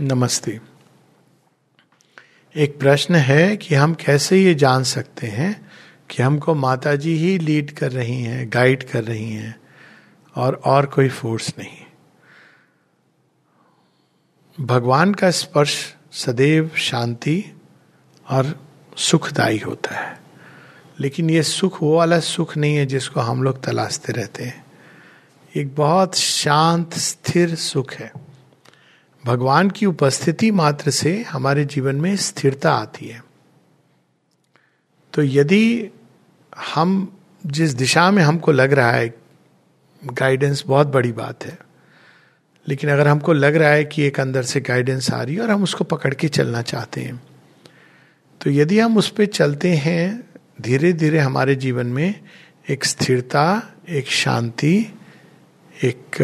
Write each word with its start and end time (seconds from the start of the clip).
नमस्ते। 0.00 0.60
एक 2.56 2.80
प्रश्न 2.80 3.14
है 3.14 3.56
कि 3.56 3.74
हम 3.74 3.94
कैसे 3.94 4.42
ये 4.42 4.54
जान 4.54 4.82
सकते 4.82 5.26
हैं 5.26 5.70
कि 6.10 6.22
हमको 6.22 6.54
माता 6.54 6.96
जी 6.96 7.16
ही 7.16 7.38
लीड 7.38 7.70
कर 7.70 7.92
रही 7.92 8.22
हैं 8.22 8.50
गाइड 8.54 8.90
कर 8.90 9.04
रही 9.04 9.32
हैं, 9.32 9.60
और 10.36 10.54
और 10.54 10.86
कोई 10.86 11.08
फोर्स 11.08 11.54
नहीं। 11.58 11.76
भगवान 14.66 15.14
का 15.14 15.30
स्पर्श 15.30 15.94
सदैव 16.12 16.70
शांति 16.76 17.44
और 18.30 18.68
सुखदायी 18.96 19.58
होता 19.58 19.94
है। 19.94 20.20
लेकिन 21.00 21.30
ये 21.30 21.42
सुख, 21.42 21.82
वो 21.82 21.96
वाला 21.96 22.20
सुख 22.20 22.56
नहीं 22.56 22.76
है 22.76 22.86
जिसको 22.86 23.20
हम 23.20 23.42
लोग 23.42 23.64
तलाशते 23.64 24.12
रहते 24.12 24.44
हैं। 24.44 24.64
एक 25.56 25.74
बहुत 25.74 26.14
शांत, 26.14 26.94
स्थिर 26.94 27.54
सुख 27.54 27.92
है। 27.92 28.23
भगवान 29.24 29.70
की 29.70 29.86
उपस्थिति 29.86 30.50
मात्र 30.50 30.90
से 30.90 31.22
हमारे 31.22 31.64
जीवन 31.64 31.96
में 31.96 32.16
स्थिरता 32.16 32.72
आती 32.72 33.06
है। 33.08 33.22
तो 35.12 35.22
यदि 35.22 35.90
हम 36.74 37.18
जिस 37.46 37.74
दिशा 37.74 38.10
में 38.10 38.22
हमको 38.22 38.52
लग 38.52 38.72
रहा 38.72 38.90
है 38.90 39.14
गाइडेंस 40.04 40.64
बहुत 40.66 40.86
बड़ी 40.86 41.12
बात 41.12 41.44
है। 41.44 41.58
लेकिन 42.68 42.90
अगर 42.90 43.08
हमको 43.08 43.32
लग 43.32 43.56
रहा 43.56 43.70
है 43.70 43.84
कि 43.84 44.02
एक 44.02 44.20
अंदर 44.20 44.42
से 44.42 44.60
गाइडेंस 44.60 45.10
आ 45.10 45.22
रही 45.22 45.34
है 45.34 45.40
और 45.40 45.50
हम 45.50 45.62
उसको 45.62 45.84
पकड़ 45.84 46.14
के 46.14 46.28
चलना 46.28 46.62
चाहते 46.62 47.00
हैं 47.00 47.22
तो 48.40 48.50
यदि 48.50 48.78
हम 48.78 48.96
उस 48.96 49.08
पर 49.10 49.26
चलते 49.26 49.74
हैं 49.74 50.24
धीरे 50.60 50.92
धीरे 50.92 51.18
हमारे 51.18 51.54
जीवन 51.54 51.86
में 51.86 52.20
एक 52.70 52.84
स्थिरता, 52.84 53.72
एक 53.88 54.08
शांति, 54.08 54.86
एक 55.84 56.16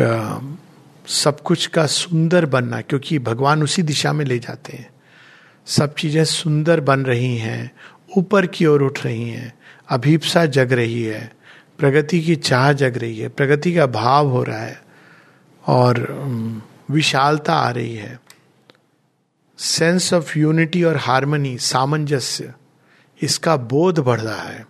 सब 1.11 1.41
कुछ 1.41 1.67
का 1.67 1.87
सुंदर 1.87 2.47
बनना, 2.47 2.81
क्योंकि 2.81 3.19
भगवान 3.19 3.63
उसी 3.63 3.83
दिशा 3.83 4.13
में 4.13 4.25
ले 4.25 4.39
जाते 4.39 4.77
हैं। 4.77 4.91
सब 5.67 5.95
चीज़ें 5.95 6.25
सुंदर 6.25 6.81
बन 6.81 7.01
रही 7.01 7.37
हैं, 7.37 7.71
ऊपर 8.17 8.47
की 8.47 8.67
ओर 8.67 8.83
उठ 8.83 9.05
रही 9.05 9.29
हैं, 9.31 9.53
अभीपसा 9.89 10.47
जग 10.47 10.73
रही 10.73 11.03
है, 11.03 11.33
प्रगति 11.79 12.21
की 12.21 12.37
चाह 12.37 12.73
जग 12.73 12.97
रही 12.97 13.19
है, 13.19 13.29
प्रगति 13.29 13.75
का 13.75 13.87
भाव 13.87 14.29
हो 14.29 14.43
रहा 14.43 14.61
है, 14.61 14.83
और 15.65 16.01
विशालता 16.91 17.55
आ 17.55 17.71
रही 17.71 17.95
है। 17.95 18.21
सेंस 19.59 20.13
ऑफ़ 20.15 20.39
यूनिटी 20.39 20.83
और 20.83 20.97
हारमोनी, 20.97 21.59
सामंजस्य, 21.59 22.53
इसका 23.21 23.57
बोध 23.57 23.99
बढ़ 23.99 24.21
रहा 24.21 24.43
है। 24.43 24.67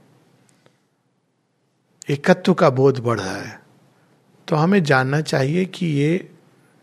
एकत्व 2.11 2.55
का 2.55 2.71
बोध 2.71 2.99
बढ़ 2.99 3.21
रहा 3.21 3.37
है। 3.37 3.59
तो 4.49 4.57
हमें 4.57 4.83
जानना 4.83 5.21
चाहिए 5.21 5.65
कि 5.65 5.87
ये 5.87 6.31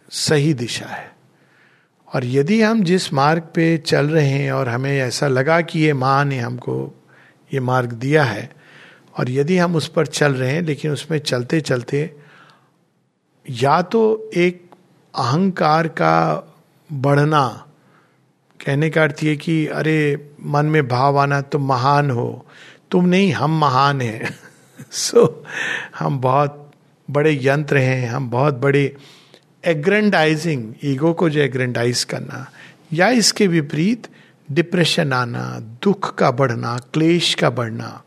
सही 0.09 0.53
दिशा 0.53 0.85
है। 0.85 1.11
और 2.15 2.25
यदि 2.25 2.61
हम 2.61 2.83
जिस 2.83 3.13
मार्ग 3.13 3.41
पे 3.41 3.77
चल 3.77 4.09
रहे 4.09 4.29
हैं 4.29 4.51
और 4.51 4.69
हमें 4.69 4.99
ऐसा 4.99 5.27
लगा 5.27 5.61
कि 5.61 5.79
ये 5.79 5.93
माँ 5.93 6.25
ने 6.25 6.39
हमको 6.39 7.03
ये 7.53 7.59
मार्ग 7.59 7.91
दिया 7.93 8.23
है 8.23 8.51
और 9.17 9.29
यदि 9.29 9.57
हम 9.57 9.75
उस 9.75 9.87
पर 9.87 10.05
चल 10.05 10.33
रहे 10.33 10.51
हैं 10.51 10.61
लेकिन 10.61 10.91
उसमें 10.91 11.19
चलते 11.19 11.61
चलते 11.61 12.15
या 13.49 13.81
तो 13.81 14.31
एक 14.35 14.69
अहंकार 15.15 15.87
का 15.87 16.43
बढ़ना 16.93 17.63
कहने 18.65 18.89
का 18.89 19.03
अर्थ 19.03 19.23
ये 19.23 19.35
कि 19.35 19.67
अरे 19.67 20.29
मन 20.43 20.65
में 20.65 20.87
भाव 20.87 21.19
आना 21.19 21.41
तुम 21.41 21.67
महान 21.67 22.11
हो। 22.11 22.45
तुम 22.91 23.05
नहीं 23.05 23.31
हम 23.31 23.59
महान 23.59 24.01
हैं। 24.01 24.39
सो 24.91 25.45
so, 25.47 25.99
हम 25.99 26.19
बहुत 26.19 26.71
बड़े 27.11 27.39
यंत्र 27.41 27.77
हैं 27.77 28.09
हम 28.09 28.29
बहुत 28.29 28.53
बड़े 28.53 28.95
एग्रेंडाइजिंग 29.65 30.73
ईगो 30.83 31.13
को 31.13 31.29
जो 31.29 31.39
एग्रेंडाइज 31.39 32.03
करना, 32.03 32.51
या 32.93 33.09
इसके 33.09 33.47
विपरीत 33.47 34.07
डिप्रेशन 34.51 35.13
आना, 35.13 35.59
दुख 35.59 36.15
का 36.15 36.31
बढ़ना, 36.31 36.77
क्लेश 36.93 37.33
का 37.35 37.49
बढ़ना, 37.49 38.03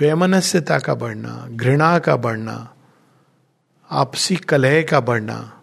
वैमनस्यता 0.00 0.78
का 0.78 0.94
बढ़ना, 0.94 1.46
घृणा 1.50 1.98
का 1.98 2.16
बढ़ना, 2.16 2.74
आपसी 3.90 4.36
कलह 4.36 4.82
का 4.82 5.00
बढ़ना, 5.00 5.60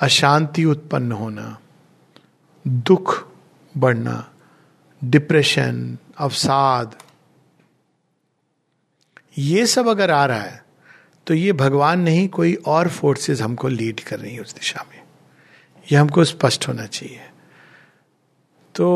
अशांति 0.00 0.64
उत्पन्न 0.64 1.12
होना, 1.12 1.58
दुख 2.66 3.28
बढ़ना 3.76 4.32
डिप्रेशन 5.04 5.98
अवसाद, 6.18 6.94
ये 9.38 9.66
सब 9.66 9.88
अगर 9.88 10.10
आ 10.10 10.24
रहा 10.26 10.40
है 10.40 10.62
तो 11.26 11.34
ये 11.34 11.52
भगवान 11.52 12.00
नहीं, 12.00 12.28
कोई 12.28 12.54
और 12.66 12.88
फोर्सेस 12.88 13.40
हमको 13.40 13.68
लीड 13.68 14.00
कर 14.00 14.18
रही 14.20 14.34
है 14.34 14.40
उस 14.40 14.54
दिशा 14.54 14.84
में। 14.90 15.02
ये 15.92 15.98
हमको 15.98 16.24
स्पष्ट 16.24 16.68
होना 16.68 16.86
चाहिए। 16.86 17.20
तो 18.74 18.86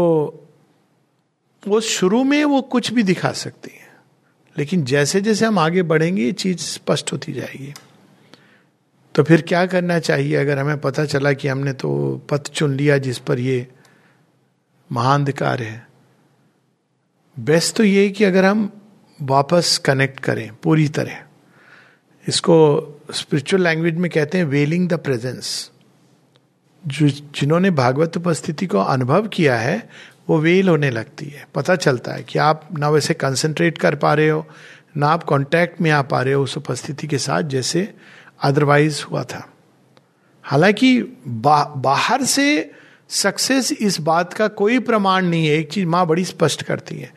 वो 1.63 1.81
शुरू 1.81 2.23
में 2.25 2.45
वो 2.45 2.61
कुछ 2.63 2.93
भी 2.93 3.03
दिखा 3.03 3.33
सकती 3.33 3.71
है, 3.73 3.89
लेकिन 4.57 4.85
जैसे 4.85 5.21
जैसे 5.21 5.47
हम 5.47 5.59
आगे 5.59 5.83
बढ़ेंगे, 5.83 6.25
ये 6.25 6.33
चीज़ 6.33 6.59
स्पष्ट 6.59 7.13
होती 7.13 7.33
जाएगी। 7.33 7.73
तो 9.15 9.23
फिर 9.23 9.43
क्या 9.43 9.65
करना 9.67 9.99
चाहिए? 9.99 10.37
अगर 10.37 10.59
हमें 10.59 10.81
पता 10.81 11.05
चला 11.05 11.33
कि 11.33 11.49
हमने 11.49 11.73
तो 11.73 11.91
पथ 12.31 12.51
चुन 12.51 12.75
लिया 12.75 12.99
जिस 12.99 13.19
पर 13.19 13.39
ये 13.39 13.67
महाअंधकार 14.91 15.63
है। 15.63 15.87
बेस्ट 17.37 17.77
तो 17.77 17.85
ये 17.85 18.09
कि 18.09 18.25
अगर 18.25 18.45
हम 18.45 18.71
वापस 19.23 19.79
कनेक्ट 19.79 20.21
करें 20.21 20.51
पूरी 20.55 20.89
तरह। 20.89 21.23
इसको 22.29 22.57
स्पिरिचुअल 23.15 23.63
लैंग्वेज 23.63 23.95
में 23.95 24.11
कहते 24.11 24.39
हैं 24.39 24.45
वेलिंग 24.45 24.89
द 24.89 24.95
प्रेजेंस 24.95 25.71
जो 26.87 27.09
जिन्होंने 27.09 27.71
भागवत 27.71 28.17
उपस्थिति 28.17 28.67
को 28.67 28.79
अनुभव 28.79 29.29
किया 29.29 29.57
है 29.57 29.89
वो 30.29 30.39
वेल 30.39 30.69
होने 30.69 30.91
लगती 30.91 31.27
है। 31.27 31.47
पता 31.55 31.77
चलता 31.77 32.13
है 32.13 32.23
कि 32.23 32.39
आप 32.39 32.69
ना 32.79 32.89
वैसे 32.89 33.15
कंसंट्रेट 33.15 33.79
कर 33.79 33.95
पा 33.95 34.15
रहे 34.15 34.29
हो 34.29 34.47
ना 34.97 35.09
आप 35.09 35.23
कांटेक्ट 35.23 35.81
में 35.81 35.91
आ 35.91 36.03
पा 36.03 36.23
रहे 36.23 36.35
हो 36.35 36.43
उस 36.43 36.57
उपस्थिति 36.57 37.07
के 37.07 37.19
साथ 37.19 37.43
जैसे 37.43 37.95
अदरवाइज़ 38.43 39.05
हुआ 39.05 39.25
था। 39.25 39.49
हालाँकि 40.43 41.03
बा, 41.29 41.65
बाहर 41.65 42.25
से 42.25 42.71
सक्सेस 43.09 43.73
इस 43.73 44.01
बात 44.01 44.33
का 44.33 44.49
कोई 44.49 44.79
प्रमाण 44.79 45.27
नहीं 45.27 45.47
है। 45.47 45.57
एक 45.57 45.73
चीज़ 45.73 45.87
माँ 45.87 46.07
बड़ी 46.07 46.25
स्पष्ट 46.25 46.63
करती 46.63 46.97
है। 46.97 47.13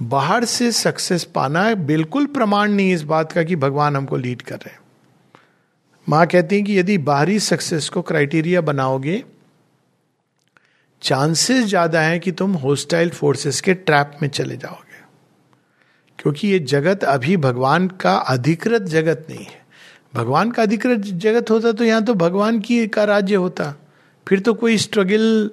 बाहर 0.00 0.44
से 0.44 0.70
सक्सेस 0.72 1.24
पाना 1.24 1.72
बिल्कुल 1.74 2.26
प्रमाण 2.26 2.72
नहीं 2.72 2.92
इस 2.94 3.02
बात 3.04 3.32
का 3.32 3.42
कि 3.42 3.56
भगवान 3.56 3.96
हमको 3.96 4.16
लीड 4.16 4.42
कर 4.42 4.56
रहे 4.56 4.70
हैं। 4.70 4.80
माँ 6.06 6.26
कहती 6.26 6.56
हैं 6.56 6.64
कि 6.64 6.78
यदि 6.78 6.98
बाहरी 6.98 7.38
सक्सेस 7.40 7.88
को 7.88 8.02
क्राइटेरिया 8.02 8.60
बनाओगे 8.60 9.22
चांसेस 11.02 11.64
ज़्यादा 11.64 12.00
है 12.00 12.18
कि 12.18 12.32
तुम 12.32 12.52
होस्टाइल 12.56 13.10
फोर्सेस 13.10 13.60
के 13.60 13.74
ट्रैप 13.74 14.16
में 14.22 14.28
चले 14.28 14.56
जाओगे। 14.56 14.86
क्योंकि 16.18 16.48
ये 16.48 16.58
जगत 16.58 17.04
अभी 17.04 17.36
भगवान 17.36 17.88
का 18.00 18.14
अधिकृत 18.14 18.82
जगत 18.84 19.26
नहीं 19.30 19.44
है। 19.44 19.66
भगवान 20.14 20.50
का 20.50 20.62
अधिकृत 20.62 20.98
जगत 20.98 21.50
होता 21.50 21.72
तो 21.72 21.84
यहाँ 21.84 22.04
तो 22.04 22.14
भगवान 22.14 22.60
की 22.60 22.86
का 22.86 23.04
राज्य 23.04 23.34
होता। 23.34 23.74
फिर 24.26 24.40
तो 24.40 24.54
कोई 24.54 24.78
स्ट्रगल 24.78 25.50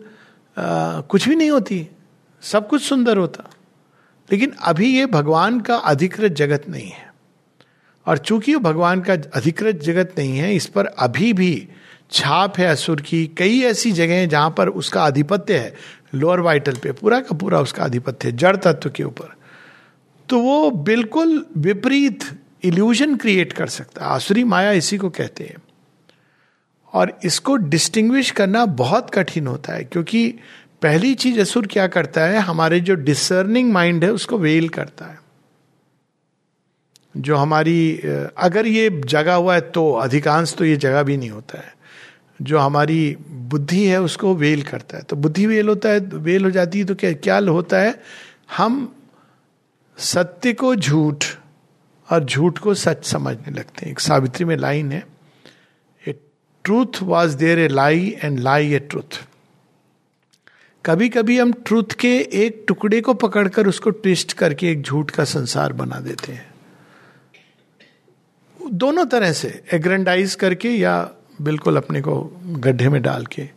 कुछ 0.58 1.28
भी 1.30 1.36
नहीं 1.36 1.52
होती। 1.52 1.88
सब 2.44 2.68
कुछ 2.68 2.82
सुंदर 2.84 3.18
होता। 3.18 3.50
लेकिन 4.32 4.54
अभी 4.64 4.98
ये 4.98 5.06
भगवान 5.06 5.60
का 5.62 5.76
अधिकृत 5.76 6.32
जगत 6.32 6.64
नहीं 6.70 6.90
है। 6.90 7.14
और 8.08 8.18
चूँकि 8.18 8.54
वो 8.54 8.60
भगवान 8.60 9.02
का 9.02 9.14
अधिकृत 9.14 9.76
जगत 9.76 10.16
नहीं 10.18 10.38
है, 10.38 10.56
इस 10.56 10.66
पर 10.66 10.86
अभी 10.86 11.34
भी 11.34 11.68
छाप 12.12 12.58
है 12.58 12.68
असुर 12.68 13.02
की, 13.02 13.28
कई 13.28 13.62
ऐसी 13.62 13.92
जगह 13.92 14.14
हैं 14.14 14.30
जहाँ 14.30 14.54
पर 14.58 14.68
उसका 14.68 15.04
आधिपत्य 15.04 15.58
है 15.58 15.76
लोअर 16.16 16.40
वाइटल 16.40 16.76
पे, 16.76 16.92
पूरा 16.92 17.20
का 17.20 17.36
पूरा 17.38 17.60
उसका 17.60 17.84
आधिपत्य 17.84 18.30
है, 18.30 18.38
जड़ 18.38 18.56
तत्व 18.56 18.90
के 18.90 19.04
ऊपर। 19.04 19.34
तो 20.30 20.40
वो 20.40 20.72
बिल्कुल 20.72 21.46
विपरीत 21.58 22.20
इल्यूजन 22.64 23.16
क्रिएट 23.16 23.54
कर 23.54 23.68
सकता 23.68 24.06
है। 24.06 24.12
आसुरी 24.12 24.44
माया 24.44 24.72
इसी 24.72 24.98
को 24.98 25.10
कहते 25.10 25.44
हैं। 25.44 25.56
और 26.94 27.20
इसको 27.24 27.56
डिस्टिंग्विश 27.56 28.32
करना 28.32 28.66
बहुत 28.66 29.10
कठिन 29.10 29.48
होता 29.48 29.74
है, 29.74 29.84
क्योंकि 29.84 30.34
पहली 30.82 31.14
चीज़ 31.16 31.40
असुर 31.42 31.68
क्या 31.68 31.88
करता 31.88 32.22
है? 32.22 32.40
हमारे 32.40 32.80
जो 32.80 32.96
डिसर्निंग 32.96 33.72
माइंड 33.74 34.04
है, 34.04 34.12
उसको 34.12 34.38
वेल 34.38 34.70
करता 34.70 35.06
है। 35.06 35.20
जो 37.18 37.36
हमारी, 37.36 37.98
अगर 38.38 38.68
ये 38.68 38.90
जगा 39.06 39.36
हुआ 39.36 39.56
है 39.56 39.62
तो 39.62 39.92
अधिकांश 39.94 40.54
तो 40.58 40.66
ये 40.66 40.76
जगह 40.78 41.04
भी 41.04 41.18
नहीं 41.18 41.30
होता 41.30 41.60
है। 41.60 41.74
जो 42.42 42.60
हमारी 42.60 43.16
बुद्धि 43.30 43.86
है, 43.86 44.02
उसको 44.02 44.34
वेल 44.36 44.64
करता 44.64 44.98
है। 44.98 45.04
तो 45.04 45.16
बुद्धि 45.16 45.46
वेल 45.46 45.70
होता 45.70 45.90
है 45.90 46.00
वेल 46.00 46.46
हो 46.46 46.52
जाती 46.52 46.80
है 46.80 46.86
तो 46.86 46.96
क्या 46.96 47.12
क्या 47.14 47.38
होता 47.40 47.78
है? 47.78 48.00
हम 48.58 48.96
सत्य 49.98 50.54
को 50.54 50.76
झूठ 50.76 51.26
और 52.10 52.24
झूठ 52.24 52.58
को 52.58 52.74
सच 52.74 53.06
समझने 53.06 53.52
लगते 53.52 53.86
हैं। 53.86 53.92
एक 53.92 54.00
सावित्री 54.00 54.46
में 54.46 54.56
लाइन 54.58 54.92
है 54.92 55.06
a 56.08 56.14
truth 56.66 57.02
was 57.02 57.38
there 57.38 57.60
a 57.60 57.68
lie 57.68 58.16
and 58.24 58.40
lie 58.40 58.74
a 58.74 58.80
truth 58.80 59.24
कभी 60.86 61.08
कभी 61.10 61.38
हम 61.40 61.52
ट्रूथ 61.66 61.94
के 62.00 62.10
एक 62.38 62.64
टुकड़े 62.68 63.00
को 63.02 63.14
पकड़कर 63.14 63.68
उसको 63.68 63.90
ट्विस्ट 63.90 64.34
करके 64.34 64.70
एक 64.72 64.82
झूठ 64.82 65.12
का 65.12 65.24
संसार 65.24 65.74
बना 65.74 66.00
देते 66.00 66.32
हैं। 66.32 66.54
दोनों 68.60 69.06
तरह 69.06 69.32
से 69.32 69.50
एग्रेंडाइज 69.74 70.36
करके 70.36 70.70
या 70.70 71.12
बिल्कुल 71.42 71.78
अपने 71.78 72.02
को 72.02 72.20
गड्ढे 72.46 72.90
में 72.90 73.02
डाल 73.02 73.26
के। 73.26 73.48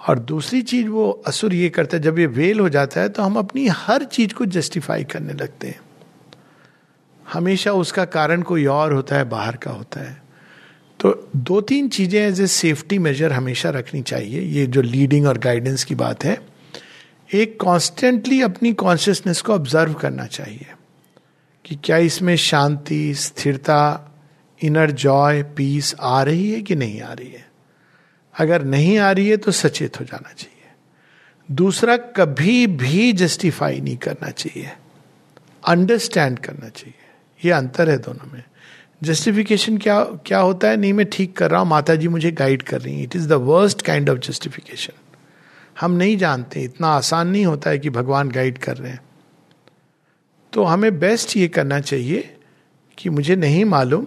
और 0.00 0.18
दूसरी 0.18 0.62
चीज़ 0.62 0.88
वो 0.88 1.10
असुर 1.26 1.54
ये 1.54 1.68
करता 1.68 1.96
है, 1.96 2.02
जब 2.02 2.18
ये 2.18 2.26
वेल 2.26 2.60
हो 2.60 2.68
जाता 2.68 3.00
है 3.00 3.08
तो 3.08 3.22
हम 3.22 3.36
अपनी 3.36 3.66
हर 3.68 4.04
चीज़ 4.06 4.34
को 4.34 4.46
जस्टिफाई 4.46 5.04
करने 5.04 5.32
लगते 5.32 5.66
हैं। 5.66 5.80
हमेशा 7.26 7.72
उसका 7.74 8.04
कारण 8.06 8.42
कोई 8.42 8.66
और 8.66 8.92
होता 8.92 9.16
है, 9.16 9.28
बाहर 9.28 9.56
का 9.56 9.70
होता 9.70 10.00
है। 10.00 10.22
तो 11.00 11.30
दो 11.36 11.60
तीन 11.60 11.88
चीज़ें 11.88 12.20
एज 12.20 12.40
ए 12.40 12.46
सेफ्टी 12.46 12.98
मेजर 12.98 13.32
हमेशा 13.32 13.70
रखनी 13.70 14.02
चाहिए। 14.02 14.40
ये 14.40 14.66
जो 14.66 14.82
लीडिंग 14.82 15.26
और 15.26 15.38
गाइडेंस 15.38 15.84
की 15.84 15.94
बात 15.94 16.24
है 16.24 16.38
एक 17.34 17.60
कॉन्स्टेंटली 17.60 18.42
अपनी 18.42 18.72
कॉन्शियसनेस 18.72 19.40
को 19.40 19.54
ऑब्ज़र्व 19.54 19.94
करना 19.94 20.26
चाहिए 20.26 20.66
कि 21.64 21.78
क्या 21.84 21.96
इसमें 21.96 22.36
शांति, 22.36 23.14
स्थिरता 23.14 24.10
इनर 24.62 24.90
जॉय 24.90 25.42
पीस 25.42 25.94
आ 26.00 26.22
रही 26.22 26.52
है 26.52 26.62
कि 26.62 26.74
नहीं 26.74 27.00
आ 27.00 27.12
रही 27.12 27.28
है? 27.28 27.48
अगर 28.38 28.64
नहीं 28.64 28.98
आ 28.98 29.12
रही 29.12 29.28
है 29.28 29.36
तो 29.36 29.52
सचेत 29.52 30.00
हो 30.00 30.04
जाना 30.04 30.32
चाहिए। 30.32 30.70
दूसरा, 31.50 31.96
कभी 31.96 32.66
भी 32.66 33.12
जस्टिफाई 33.12 33.80
नहीं 33.80 33.96
करना 33.96 34.30
चाहिए। 34.30 34.72
अंडरस्टैंड 35.68 36.38
करना 36.38 36.68
चाहिए। 36.68 36.94
ये 37.44 37.50
अंतर 37.50 37.90
है 37.90 37.98
दोनों 37.98 38.32
में। 38.32 38.42
जस्टिफिकेशन 39.02 39.78
क्या 39.78 40.04
क्या 40.04 40.38
होता 40.38 40.68
है? 40.68 40.76
नहीं, 40.76 40.92
मैं 40.92 41.06
ठीक 41.12 41.36
कर 41.36 41.50
रहा 41.50 41.60
हूँ 41.60 41.68
माता 41.68 41.94
जी 41.94 42.08
मुझे 42.08 42.30
गाइड 42.30 42.62
कर 42.62 42.80
रही 42.80 42.96
है। 42.96 43.02
It 43.02 43.16
is 43.16 43.28
the 43.28 43.32
worst 43.32 43.82
kind 43.82 44.10
of 44.10 44.18
justification 44.18 44.92
हम 45.80 45.92
नहीं 45.92 46.16
जानते, 46.18 46.62
इतना 46.62 46.88
आसान 46.88 47.28
नहीं 47.28 47.46
होता 47.46 47.70
है 47.70 47.78
कि 47.78 47.90
भगवान 47.90 48.30
गाइड 48.30 48.58
कर 48.58 48.76
रहे 48.76 48.92
हैं। 48.92 49.00
तो 50.52 50.64
हमें 50.64 50.98
बेस्ट 50.98 51.36
ये 51.36 51.48
करना 51.48 51.80
चाहिए 51.80 52.36
कि 52.98 53.10
मुझे 53.10 53.36
नहीं 53.36 53.64
मालूम, 53.64 54.06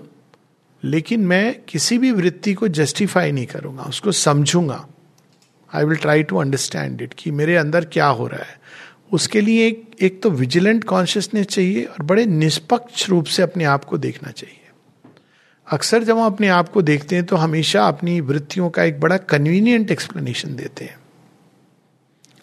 लेकिन 0.83 1.25
मैं 1.25 1.55
किसी 1.67 1.97
भी 1.97 2.11
वृत्ति 2.11 2.53
को 2.53 2.67
जस्टिफाई 2.67 3.31
नहीं 3.31 3.45
करूँगा, 3.45 3.83
उसको 3.83 4.11
समझूँगा। 4.11 4.85
I 5.73 5.85
will 5.85 5.97
try 5.97 6.23
to 6.23 6.37
understand 6.37 7.01
it 7.01 7.13
कि 7.17 7.31
मेरे 7.31 7.55
अंदर 7.55 7.85
क्या 7.85 8.07
हो 8.07 8.27
रहा 8.27 8.43
है। 8.43 8.57
उसके 9.11 9.41
लिए 9.41 9.67
एक 9.67 9.95
एक 10.01 10.21
तो 10.23 10.29
विजिलेंट 10.29 10.83
कॉन्शियसनेस 10.83 11.45
चाहिए 11.45 11.83
और 11.83 12.03
बड़े 12.03 12.25
निष्पक्ष 12.25 13.09
रूप 13.09 13.25
से 13.25 13.43
अपने 13.43 13.63
आप 13.63 13.83
को 13.83 13.97
देखना 13.97 14.31
चाहिए। 14.31 14.55
अक्सर 15.67 16.03
जब 16.03 16.17
हम 16.17 16.25
अपने 16.25 16.47
आप 16.47 16.69
को 16.69 16.81
देखते 16.81 17.15
हैं 17.15 17.25
तो 17.25 17.35
हमेशा 17.35 17.87
अपनी 17.87 18.19
वृत्तियों 18.21 18.69
का 18.69 18.83
एक 18.83 18.99
बड़ा 18.99 19.17
कन्वीनियंट 19.17 19.91
एक्सप्लेनेशन 19.91 20.55
देते 20.55 20.85
हैं। 20.85 20.98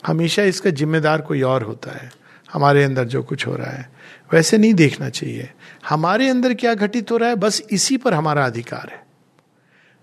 हमेशा 0.05 0.43
इसका 0.43 0.71
जिम्मेदार 0.71 1.21
कोई 1.21 1.43
और 1.43 1.63
होता 1.63 1.91
है। 1.93 2.11
हमारे 2.53 2.83
अंदर 2.85 3.05
जो 3.05 3.23
कुछ 3.23 3.47
हो 3.47 3.55
रहा 3.55 3.71
है, 3.71 3.89
वैसे 4.33 4.59
नहीं 4.59 4.75
देखना 4.75 5.09
चाहिए। 5.09 5.49
हमारे 5.89 6.29
अंदर 6.29 6.55
क्या 6.55 6.75
घटित 6.75 7.11
हो 7.11 7.17
रहा 7.17 7.29
है, 7.29 7.37
बस 7.37 7.63
इसी 7.71 7.97
पर 7.97 8.15
हमारा 8.15 8.45
अधिकार 8.47 8.91
है। 8.93 9.05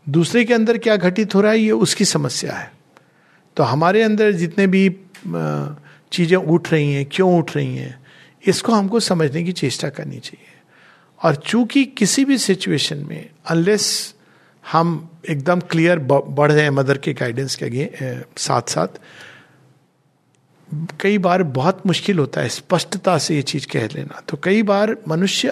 दूसरे 0.08 0.44
के 0.46 0.54
अंदर 0.54 0.78
क्या 0.78 0.96
घटित 0.98 1.36
हो 1.36 1.42
रहा 1.42 1.52
है, 1.52 1.60
ये 1.60 1.72
उसकी 1.72 2.06
समस्या 2.06 2.54
है। 2.54 2.72
तो 3.58 3.64
हमारे 3.64 4.02
अंदर 4.02 4.32
जितने 4.32 4.68
भी 4.68 4.90
चीज़ें 6.12 6.38
उठ 6.38 6.72
रही 6.72 6.94
हैं, 6.94 7.06
क्यों 7.12 7.38
उठ 7.38 7.56
रही 7.56 7.76
हैं, 7.76 8.00
इसको 8.44 8.74
हमको 8.74 9.00
समझने 9.00 9.44
की 9.44 9.52
चेष्टा 9.52 9.90
करनी 9.90 10.20
चाहिए। 10.20 10.52
और 11.20 11.36
चूँकि 11.36 11.86
किसी 11.86 12.26
भी 12.26 12.38
सिचुएशन 12.38 13.06
में 13.10 13.30
अनलेस 13.50 14.14
हम 14.64 15.10
एकदम 15.30 15.60
क्लियर 15.62 16.00
बढ़ 16.00 16.52
जाए 16.52 16.70
मदर 16.70 16.98
के 16.98 17.14
गाइडेंस 17.14 17.58
के 17.64 17.88
साथ 18.38 18.70
साथ 18.70 19.00
कई 21.02 21.18
बार 21.18 21.44
बहुत 21.44 21.88
मुश्किल 21.88 22.20
होता 22.20 22.42
है 22.42 22.50
स्पष्टता 22.50 23.18
से 23.18 23.36
ये 23.36 23.42
चीज़ 23.42 23.68
कह 23.68 23.88
लेना। 23.88 24.22
तो 24.30 24.38
कई 24.44 24.64
बार 24.64 24.98
मनुष्य 25.08 25.48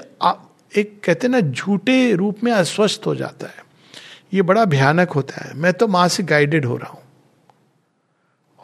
एक 0.78 1.02
कहते 1.06 1.28
ना, 1.28 1.40
झूठे 1.40 2.14
रूप 2.14 2.38
में 2.44 2.52
अस्वस्थ 2.52 3.02
हो 3.06 3.16
जाता 3.16 3.48
है। 3.48 3.66
ये 4.34 4.42
बड़ा 4.42 4.66
भयानक 4.66 5.10
होता 5.10 5.46
है। 5.46 5.54
मैं 5.54 5.74
तो 5.74 5.88
माँ 5.88 6.08
से 6.08 6.24
गाइडेड 6.24 6.66
हो 6.66 6.78
रहा 6.78 6.92
हूँ। 6.92 7.02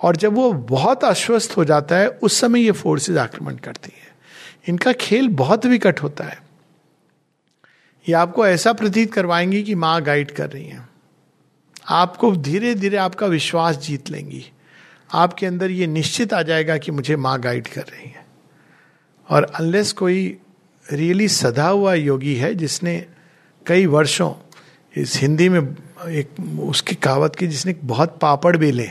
और 0.04 0.16
जब 0.16 0.34
वो 0.34 0.54
बहुत 0.54 1.04
अस्वस्थ 1.04 1.54
हो 1.58 1.66
जाता 1.66 1.98
है, 1.98 2.08
उस 2.10 2.40
समय 2.40 2.62
ये 2.62 2.72
फोर्सेज 2.72 3.18
आक्रमण 3.18 3.56
करती 3.56 3.92
हैं। 3.96 4.08
इनका 4.70 4.94
खेल 4.94 5.28
बहुत 5.28 5.66
विकट 5.66 6.04
होता 6.04 6.24
है। 6.24 6.42
ये 8.10 8.14
आपको 8.14 8.48
ऐसा 8.48 8.74
प्रतीत 8.74 9.14
करवाएँगी 9.14 9.64
कि 9.64 9.76
माँ 9.76 10.02
गाइड 10.02 10.32
कर 10.32 10.50
रही 10.50 10.66
हैं। 10.66 10.90
आपको 11.90 12.36
धीरे 12.36 12.76
धीरे 12.76 12.98
आपका 12.98 13.28
विश्वास 13.28 13.78
जीत 13.78 14.10
लेंगी। 14.10 14.52
आपके 15.10 15.46
अंदर 15.46 15.72
ये 15.72 15.88
निश्चित 15.88 16.34
आ 16.34 16.42
जाएगा 16.42 16.78
कि 16.78 16.92
मुझे 16.92 17.16
माँ 17.16 17.40
गाइड 17.42 17.68
कर 17.68 17.82
रही 17.82 18.10
है। 18.10 18.26
और 19.30 19.44
अनलेस 19.56 19.92
कोई 19.94 20.38
रियली 20.86 21.28
सदा 21.28 21.68
हुआ 21.68 21.94
योगी 21.94 22.36
है, 22.36 22.54
जिसने 22.56 23.06
कई 23.66 23.86
वर्षों 23.86 24.34
इस 24.96 25.20
हिंदी 25.22 25.50
में 25.50 25.60
एक, 25.60 26.30
उसकी 26.60 26.96
कहावत 26.96 27.36
की, 27.36 27.48
जिसने 27.48 27.76
बहुत 27.84 28.18
पापड़ 28.22 28.56
बेले 28.58 28.90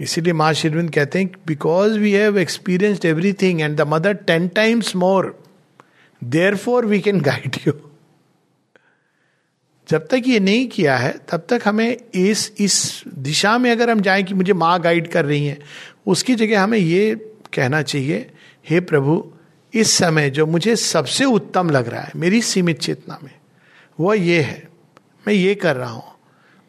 इसीलिए 0.00 0.32
माँ 0.32 0.52
शिरविंद 0.52 0.90
कहते 0.90 1.18
हैं 1.18 1.30
because 1.46 1.98
we 1.98 2.12
have 2.12 2.38
experienced 2.38 3.04
everything 3.04 3.60
and 3.60 3.76
the 3.76 3.86
mother 3.88 4.14
ten 4.26 4.48
times 4.48 4.94
more 4.96 5.34
therefore 6.56 6.86
we 6.86 7.00
can 7.00 7.20
guide 7.20 7.56
you 7.66 7.72
जब 9.90 10.06
तक 10.06 10.22
ये 10.26 10.40
नहीं 10.40 10.68
किया 10.68 10.96
है, 10.96 11.20
तब 11.30 11.46
तक 11.48 11.60
हमें 11.64 11.96
इस 12.14 12.52
इस 12.58 13.02
दिशा 13.18 13.58
में 13.58 13.72
अगर 13.72 13.90
हम 13.90 14.00
जाएँ 14.00 14.22
कि 14.22 14.34
मुझे 14.34 14.52
माँ 14.52 14.80
गाइड 14.80 15.08
कर 15.08 15.24
रही 15.24 15.46
हैं, 15.46 15.58
उसकी 16.06 16.34
जगह 16.34 16.62
हमें 16.62 16.78
ये 16.78 17.14
कहना 17.54 17.82
चाहिए, 17.82 18.30
हे 18.70 18.80
प्रभु, 18.80 19.32
इस 19.74 19.90
समय 19.90 20.30
जो 20.30 20.46
मुझे 20.46 20.76
सबसे 20.76 21.24
उत्तम 21.24 21.70
लग 21.70 21.88
रहा 21.88 22.00
है, 22.00 22.12
मेरी 22.16 22.42
सीमित 22.42 22.80
चेतना 22.80 23.18
में, 23.22 23.34
वह 24.00 24.14
ये 24.14 24.40
है, 24.40 24.68
मैं 25.26 25.34
ये 25.34 25.54
कर 25.54 25.76
रहा 25.76 25.90
हूँ। 25.90 26.04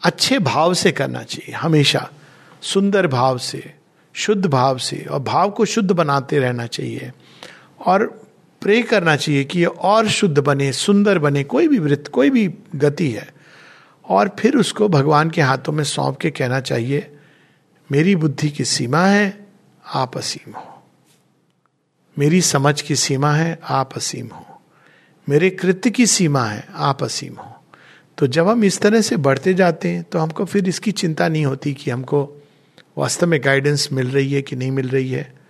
अच्छे 0.02 0.40
भाव 0.40 0.74
से 0.74 0.92
करना 0.92 1.24
चाहिए, 1.24 1.56
हमेशा। 1.56 2.10
सुंदर 2.62 3.08
भाव 3.08 3.38
से, 3.38 3.74
शुद्ध 4.14 4.46
भाव 4.46 4.78
से, 4.78 5.06
और 5.12 5.20
भाव 5.20 5.50
को 5.50 5.66
शुद्ध 5.66 5.92
बनाते 5.92 6.40
रहना 6.40 6.66
चाहिए। 6.66 7.12
और 7.86 8.21
प्रे 8.62 8.84
करना 8.84 9.16
चाहिए 9.16 9.44
कि 9.44 9.60
ये 9.60 9.66
और 9.66 10.08
शुद्ध 10.08 10.40
बने, 10.40 10.72
सुंदर 10.72 11.20
बने, 11.20 11.44
कोई 11.44 11.68
भी 11.68 11.80
वृत्त, 11.80 12.08
कोई 12.08 12.30
भी 12.30 12.54
गति 12.76 13.12
है। 13.12 13.30
और 14.10 14.36
फिर 14.40 14.56
उसको 14.56 14.90
भगवान 14.90 15.30
के 15.30 15.42
हाथों 15.42 15.74
में 15.74 15.84
सौंप 15.84 16.18
के 16.18 16.32
कहना 16.32 16.60
चाहिए, 16.60 17.18
मेरी 17.92 18.16
बुद्धि 18.16 18.50
की 18.50 18.66
सीमा 18.66 19.06
है, 19.06 19.48
आप 19.94 20.18
असीम 20.18 20.54
हो। 20.54 20.84
मेरी 22.20 22.42
समझ 22.42 22.82
की 22.82 22.96
सीमा 22.96 23.34
है, 23.34 23.60
आप 23.64 23.94
असीम 23.96 24.28
हो। 24.28 24.62
मेरे 25.30 25.50
कृत्य 25.50 25.90
की 25.90 26.06
सीमा 26.08 26.46
है, 26.46 26.68
आप 26.76 27.04
असीम 27.04 27.34
हो। 27.34 27.56
तो 28.18 28.28
जब 28.28 28.48
हम 28.48 28.64
इस 28.64 28.80
तरह 28.80 29.02
से 29.02 29.18
बढ़ते 29.18 29.54
जाते 29.54 29.90
हैं 29.90 30.04
तो 30.04 30.20
हमको 30.20 30.46
फिर 30.46 30.70
इसकी 30.70 30.92
चिंता 30.92 31.28
नहीं 31.28 31.46
होती 31.46 31.74
कि 31.74 31.92
हमको 31.92 32.44
वास्तव 32.98 33.28
में 33.28 33.42
गाइडेंस 33.44 33.90
मिल 33.92 34.08
रही 34.08 34.34
है 34.34 34.42
कि 34.42 34.56
नहीं 34.56 34.72
मिल 34.72 34.90
रही 34.90 35.12
है। 35.12 35.41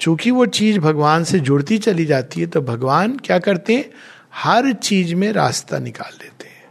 चूँकि 0.00 0.30
वो 0.30 0.46
चीज़ 0.46 0.78
भगवान 0.78 1.24
से 1.24 1.40
जुड़ती 1.40 1.78
चली 1.78 2.04
जाती 2.04 2.40
है 2.40 2.46
तो 2.46 2.62
भगवान 2.62 3.18
क्या 3.18 3.38
करते 3.38 3.74
हैं? 3.74 3.90
हर 4.34 4.72
चीज़ 4.72 5.14
में 5.14 5.32
रास्ता 5.32 5.78
निकाल 5.78 6.18
देते 6.18 6.48
हैं। 6.48 6.64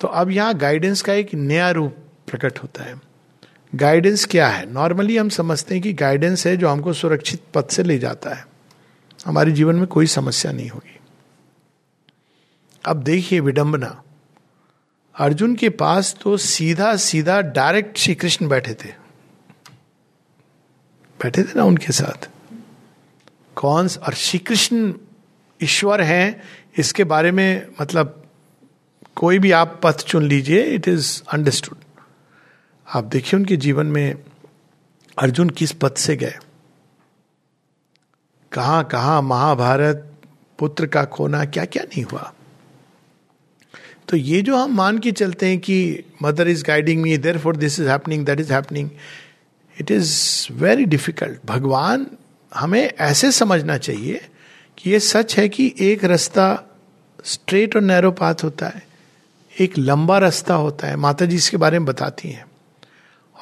तो 0.00 0.08
अब 0.08 0.30
यहाँ 0.30 0.54
गाइडेंस 0.54 1.02
का 1.02 1.12
एक 1.12 1.34
नया 1.34 1.70
रूप 1.70 1.96
प्रकट 2.26 2.58
होता 2.58 2.84
है। 2.84 3.00
गाइडेंस 3.74 4.24
क्या 4.24 4.48
है? 4.48 4.72
नॉर्मली 4.72 5.16
हम 5.16 5.28
समझते 5.28 5.74
हैं 5.74 5.82
कि 5.82 5.92
गाइडेंस 5.92 6.46
है 6.46 6.56
जो 6.56 6.68
हमको 6.68 6.92
सुरक्षित 6.92 7.42
पथ 7.54 7.70
से 7.70 7.82
ले 7.82 7.98
जाता 7.98 8.34
है। 8.34 8.46
हमारे 9.26 9.52
जीवन 9.52 9.76
में 9.76 9.86
कोई 9.86 10.06
समस्या 10.06 10.52
नहीं 10.52 10.68
होगी। 10.68 10.98
अब 12.84 12.96
देखिए 13.02 13.40
विडंबना। 13.40 14.02
अर्जुन 15.18 15.56
के 15.56 15.68
पास 15.68 16.16
तो 16.22 16.36
सीधा 16.36 16.96
सीधा 16.96 17.40
डायरेक्ट 17.40 17.98
श्री 17.98 18.14
कृष्ण 18.14 18.48
बैठे 18.48 18.74
थे। 18.74 18.88
बैठे 21.22 21.42
थे 21.42 21.52
ना 21.56 21.64
उनके 21.64 21.92
साथ? 21.92 22.30
कौन 23.60 23.88
और 24.06 24.14
श्री 24.14 24.38
कृष्ण 24.38 24.92
ईश्वर 25.60 26.00
हैं, 26.00 26.42
इसके 26.78 27.04
बारे 27.04 27.30
में 27.30 27.66
मतलब 27.80 28.16
कोई 29.16 29.38
भी 29.38 29.50
आप 29.52 29.80
पथ 29.82 30.04
चुन 30.06 30.22
लीजिए 30.22 30.62
इट 30.64 30.88
इज़ 30.88 31.22
अंडरस्टूड 31.32 31.76
आप 32.86 33.04
देखिए 33.04 33.38
उनके 33.38 33.56
जीवन 33.56 33.86
में 33.86 34.14
अर्जुन 35.18 35.50
किस 35.50 35.72
पथ 35.72 35.96
से 35.96 36.16
गए। 36.16 36.38
कहाँ 38.52 38.84
कहाँ 38.84 39.20
महाभारत, 39.22 40.06
पुत्र 40.58 40.86
का 40.86 41.04
खोना 41.04 41.44
क्या 41.44 41.64
क्या 41.64 41.82
नहीं 41.82 42.04
हुआ? 42.04 42.32
तो 44.08 44.16
ये 44.16 44.40
जो 44.42 44.56
हम 44.56 44.74
मान 44.76 44.98
के 44.98 45.12
चलते 45.12 45.46
हैं 45.46 45.58
कि 45.58 46.04
mother 46.22 46.48
is 46.48 46.64
guiding 46.64 47.02
me 47.02 47.16
therefore 47.38 47.56
this 47.56 47.78
is 47.80 47.88
happening 47.88 48.24
that 48.26 48.40
is 48.40 48.52
happening 48.52 48.90
it 49.80 49.90
is 49.90 50.12
very 50.52 50.84
difficult 50.84 51.46
भगवान 51.46 52.06
हमें 52.54 52.92
ऐसे 53.00 53.32
समझना 53.32 53.78
चाहिए 53.78 54.28
कि 54.78 54.90
ये 54.90 55.00
सच 55.00 55.38
है 55.38 55.48
कि 55.48 55.74
एक 55.80 56.04
रास्ता 56.04 56.62
स्ट्रेट 57.24 57.76
और 57.76 57.82
नैरो 57.82 58.10
पाथ 58.10 58.34
होता 58.44 58.66
है, 58.66 58.86
एक 59.60 59.78
लंबा 59.78 60.18
रास्ता 60.18 60.54
होता 60.54 60.86
है 60.86 60.96
माता 60.96 61.24
जी 61.24 61.36
इसके 61.36 61.56
बारे 61.56 61.78
में 61.78 61.86
बताती 61.86 62.28
हैं। 62.28 62.46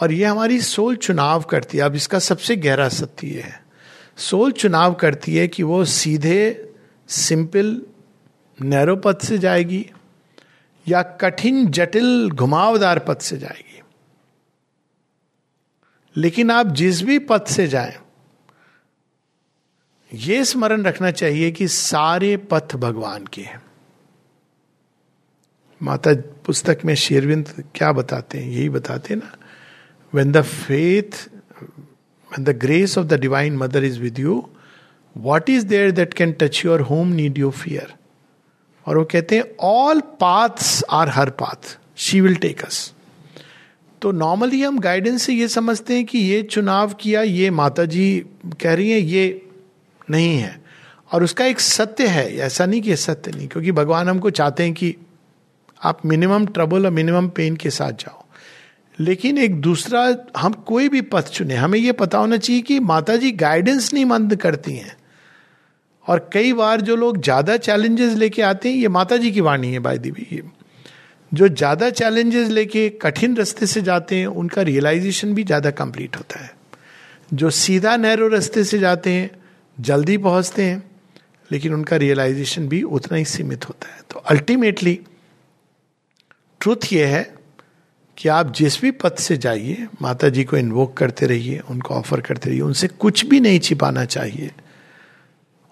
और 0.02 0.12
ये 0.12 0.24
हमारी 0.24 0.60
सोल 0.60 0.96
चुनाव 0.96 1.42
करती 1.42 1.78
है। 1.78 1.84
अब 1.84 1.94
इसका 1.94 2.18
सबसे 2.18 2.56
गहरा 2.56 2.88
सत्य 2.88 3.26
ये 3.26 3.40
है। 3.40 3.62
सोल 4.16 4.52
चुनाव 4.52 4.94
करती 4.94 5.36
है 5.36 5.48
कि 5.48 5.62
वो 5.62 5.84
सीधे 5.84 6.72
सिंपल 7.08 7.82
नैरो 8.62 8.96
पथ 8.96 9.24
से 9.24 9.38
जाएगी 9.38 9.90
या 10.88 11.02
कठिन, 11.02 11.66
जटिल, 11.66 12.30
घुमावदार 12.30 12.98
पथ 12.98 13.22
से 13.22 13.36
जाएगी। 13.36 13.82
लेकिन 16.16 16.50
आप 16.50 16.66
जिस 16.66 17.02
भी 17.02 17.18
पथ 17.18 17.46
से 17.48 17.68
जाएँ 17.68 17.96
ये 20.12 20.44
स्मरण 20.44 20.82
रखना 20.82 21.10
चाहिए 21.10 21.50
कि 21.50 21.66
सारे 21.68 22.36
पथ 22.36 22.74
भगवान 22.76 23.24
के 23.32 23.42
हैं। 23.42 23.60
माता 25.80 26.14
पुस्तक 26.46 26.78
में 26.84 26.94
शेरविंद 26.94 27.64
क्या 27.74 27.92
बताते 27.92 28.38
हैं? 28.38 28.50
यही 28.50 28.68
बताते 28.68 29.14
हैं 29.14 29.20
ना 29.20 29.36
when 30.12 30.32
the 30.32 30.42
faith 30.42 31.28
when 32.30 32.44
the 32.44 32.56
grace 32.58 32.98
of 32.98 33.06
the 33.06 33.14
divine 33.14 33.56
mother 33.56 33.84
is 33.84 34.00
with 34.00 34.18
you 34.18 34.48
what 35.16 35.50
is 35.50 35.66
there 35.66 35.90
that 35.90 36.14
can 36.14 36.32
touch 36.32 36.64
your 36.64 36.80
home 36.80 37.08
need 37.08 37.38
you 37.38 37.50
fear 37.50 37.94
और 38.86 38.98
वो 38.98 39.04
कहते 39.04 39.36
हैं 39.36 39.44
all 39.60 40.00
paths 40.00 40.84
are 40.90 41.08
her 41.08 41.30
path 41.30 41.78
she 41.96 42.20
will 42.20 42.34
take 42.34 42.62
us 42.62 42.92
तो 44.02 44.12
normally 44.12 44.62
हम 44.62 44.78
guidance 44.78 45.22
से 45.22 45.32
ये 45.32 45.48
समझते 45.48 45.94
हैं 45.94 46.04
कि 46.04 46.18
ये 46.18 46.42
चुनाव 46.42 46.92
किया, 46.92 47.22
ये 47.22 47.50
माता 47.50 47.84
जी 47.84 48.24
कह 48.60 48.74
रही 48.74 48.90
हैं, 48.90 48.98
ये 48.98 49.47
नहीं 50.10 50.36
है। 50.38 50.60
और 51.10 51.24
उसका 51.24 51.44
एक 51.44 51.60
सत्य 51.60 52.06
है, 52.06 52.36
ऐसा 52.36 52.66
नहीं 52.66 52.80
कि 52.82 52.96
सत्य 52.96 53.30
नहीं, 53.30 53.48
क्योंकि 53.48 53.72
भगवान 53.72 54.08
हमको 54.08 54.30
चाहते 54.30 54.62
हैं 54.62 54.72
कि 54.74 54.94
आप 55.82 56.06
मिनिमम 56.06 56.46
ट्रबल 56.46 56.84
और 56.84 56.90
मिनिमम 56.90 57.28
पेन 57.28 57.56
के 57.56 57.70
साथ 57.70 57.92
जाओ। 57.92 58.24
लेकिन 58.98 59.38
एक 59.38 59.60
दूसरा, 59.60 60.16
हम 60.36 60.52
कोई 60.52 60.88
भी 60.88 61.00
पथ 61.00 61.30
चुने, 61.30 61.54
हमें 61.54 61.78
यह 61.78 61.92
पता 61.92 62.18
होना 62.18 62.36
चाहिए 62.36 62.62
कि 62.62 62.80
माता 62.80 63.16
जी 63.16 63.32
गाइडेंस 63.32 63.92
नहीं 63.94 64.04
मंद 64.04 64.36
करती 64.36 64.72
हैं। 64.72 64.96
और 66.06 66.30
कई 66.32 66.52
बार 66.52 66.80
जो 66.80 66.96
लोग 66.96 67.22
ज़्यादा 67.22 67.56
चैलेंजेस 67.56 68.14
लेके 68.14 68.42
आते 68.42 68.68
हैं, 68.68 68.76
ये 68.76 68.88
माता 68.88 69.16
जी 69.16 69.30
की 69.30 69.40
वाणी 69.40 69.72
है 69.72 69.78
बाय 69.78 69.98
दिवी 69.98 70.26
ये। 70.32 70.42
जो 71.32 71.48
ज़्यादा 71.48 71.90
चैलेंजेस 71.90 72.48
लेके 72.48 72.88
कठिन 72.88 73.36
रास्ते 73.36 73.66
से 73.66 73.82
जाते 73.82 74.16
हैं, 74.16 74.26
उनका 74.26 74.62
रियलाइजेशन 74.62 75.34
भी 75.34 75.44
ज़्यादा 75.44 75.70
कंप्लीट 75.70 76.16
होता 76.16 76.40
है। 76.40 76.50
जो 77.34 77.50
सीधा 77.50 77.96
नैरो 77.96 78.28
रास्ते 78.28 78.64
से 78.64 78.78
जाते 78.78 79.10
हैं 79.10 79.30
जल्दी 79.80 80.18
पहुँचते 80.18 80.64
हैं, 80.64 80.90
लेकिन 81.52 81.74
उनका 81.74 81.96
रियलाइजेशन 81.96 82.68
भी 82.68 82.82
उतना 82.82 83.18
ही 83.18 83.24
सीमित 83.24 83.68
होता 83.68 83.88
है। 83.88 84.00
तो 84.10 84.18
अल्टीमेटली 84.20 85.00
ट्रूथ 86.60 86.92
ये 86.92 87.06
है 87.06 87.34
कि 88.18 88.28
आप 88.28 88.52
जिस 88.52 88.80
भी 88.80 88.90
पथ 88.90 89.18
से 89.18 89.36
जाइए 89.36 89.86
माता 90.02 90.28
जी 90.28 90.44
को 90.44 90.56
इन्वोक 90.56 90.96
करते 90.96 91.26
रहिए, 91.26 91.58
उनको 91.58 91.94
ऑफ़र 91.94 92.20
करते 92.20 92.50
रहिए, 92.50 92.60
उनसे 92.60 92.88
कुछ 92.88 93.26
भी 93.26 93.40
नहीं 93.40 93.58
छिपाना 93.58 94.04
चाहिए। 94.04 94.52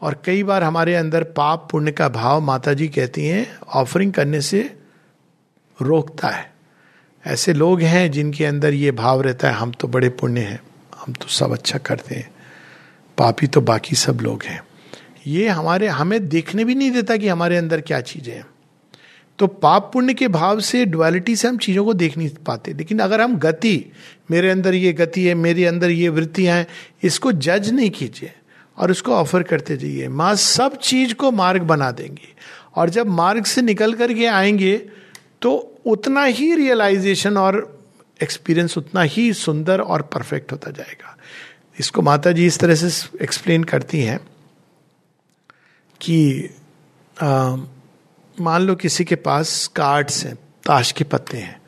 और 0.03 0.23
कई 0.25 0.43
बार 0.43 0.63
हमारे 0.63 0.95
अंदर 0.95 1.25
पाप 1.25 1.69
पुण्य 1.71 1.93
का 1.93 2.09
भाव 2.09 2.41
माता 2.41 2.73
जी 2.73 2.89
कहती 2.89 3.27
हैं 3.27 3.59
ऑफरिंग 3.69 4.13
करने 4.13 4.41
से 4.41 4.79
रोकता 5.83 6.29
है। 6.29 6.53
ऐसे 7.27 7.53
लोग 7.53 7.81
हैं 7.83 8.11
जिनके 8.11 8.45
अंदर 8.45 8.75
ये 8.75 8.91
भाव 8.91 9.21
रहता 9.21 9.49
है, 9.49 9.55
हम 9.55 9.73
तो 9.73 9.89
बड़े 9.89 10.09
पुण्य 10.09 10.41
हैं, 10.41 10.61
हम 10.97 11.13
तो 11.13 11.27
सब 11.27 11.53
अच्छा 11.53 11.79
करते 11.79 12.15
हैं। 12.15 12.36
पापी 13.19 13.47
तो 13.47 13.61
बाकी 13.61 13.97
सब 13.97 14.21
लोग 14.21 14.43
हैं। 14.43 14.63
ये 15.27 15.49
हमारे, 15.49 15.89
हमें 15.89 16.29
देखने 16.29 16.65
भी 16.65 16.75
नहीं 16.75 16.91
देता 16.91 17.17
कि 17.17 17.29
हमारे 17.29 17.57
अंदर 17.57 17.81
क्या 17.81 18.01
चीज़ें 18.01 18.35
हैं। 18.35 18.47
तो 19.39 19.47
पाप 19.47 19.91
पुण्य 19.93 20.15
के 20.15 20.29
भाव 20.29 20.61
से 20.61 20.85
डुअलिटी 20.85 21.37
से 21.37 21.49
हम 21.49 21.59
चीज़ों 21.59 21.85
को 21.85 21.95
देख 21.95 22.17
नहीं 22.19 22.29
पाते। 22.47 22.73
लेकिन 22.73 22.99
अगर 22.99 23.21
हम 23.21 23.37
गति, 23.37 23.93
मेरे 24.31 24.51
अंदर 24.51 24.75
ये 24.75 24.93
गति 24.93 25.25
है, 25.25 25.35
मेरे 25.35 25.65
अंदर 25.65 25.91
ये 25.91 26.09
वृत्तियाँ 26.09 26.57
हैं, 26.57 26.67
इसको 27.03 27.33
जज 27.33 27.71
नहीं 27.71 27.91
कीजिए 27.91 28.33
और 28.79 28.91
उसको 28.91 29.13
ऑफ़र 29.13 29.43
करते 29.43 29.77
जाइए। 29.77 30.09
माँ 30.09 30.35
सब 30.35 30.77
चीज़ 30.77 31.15
को 31.15 31.31
मार्ग 31.31 31.63
बना 31.63 31.91
देंगी। 31.91 32.35
और 32.77 32.91
जब 32.91 33.07
मार्ग 33.07 33.45
से 33.45 33.63
निकल 33.63 33.95
करके 33.95 34.27
आएँगे 34.27 34.77
तो 35.43 35.81
उतना 35.87 36.25
ही 36.25 36.55
रियलाइजेशन 36.55 37.37
और 37.37 37.81
एक्सपीरियंस 38.23 38.79
उतना 38.79 39.03
ही 39.03 39.33
सुंदर 39.33 39.81
और 39.81 40.03
परफेक्ट 40.03 40.53
होता 40.53 40.71
जाएगा। 40.71 41.16
इसको 41.79 42.03
माता 42.03 42.33
जी 42.33 42.47
इस 42.47 42.59
तरह 42.59 42.75
से 42.75 43.19
एक्सप्लेन 43.25 43.65
करती 43.65 44.03
हैं 44.03 44.19
कि 46.01 46.51
मान 48.39 48.63
लो 48.63 48.75
किसी 48.75 49.05
के 49.05 49.15
पास 49.17 49.67
कार्ड्स 49.67 50.25
हैं, 50.25 50.35
ताश 50.67 50.93
के 50.93 51.05
पत्ते 51.05 51.39
हैं 51.39 51.61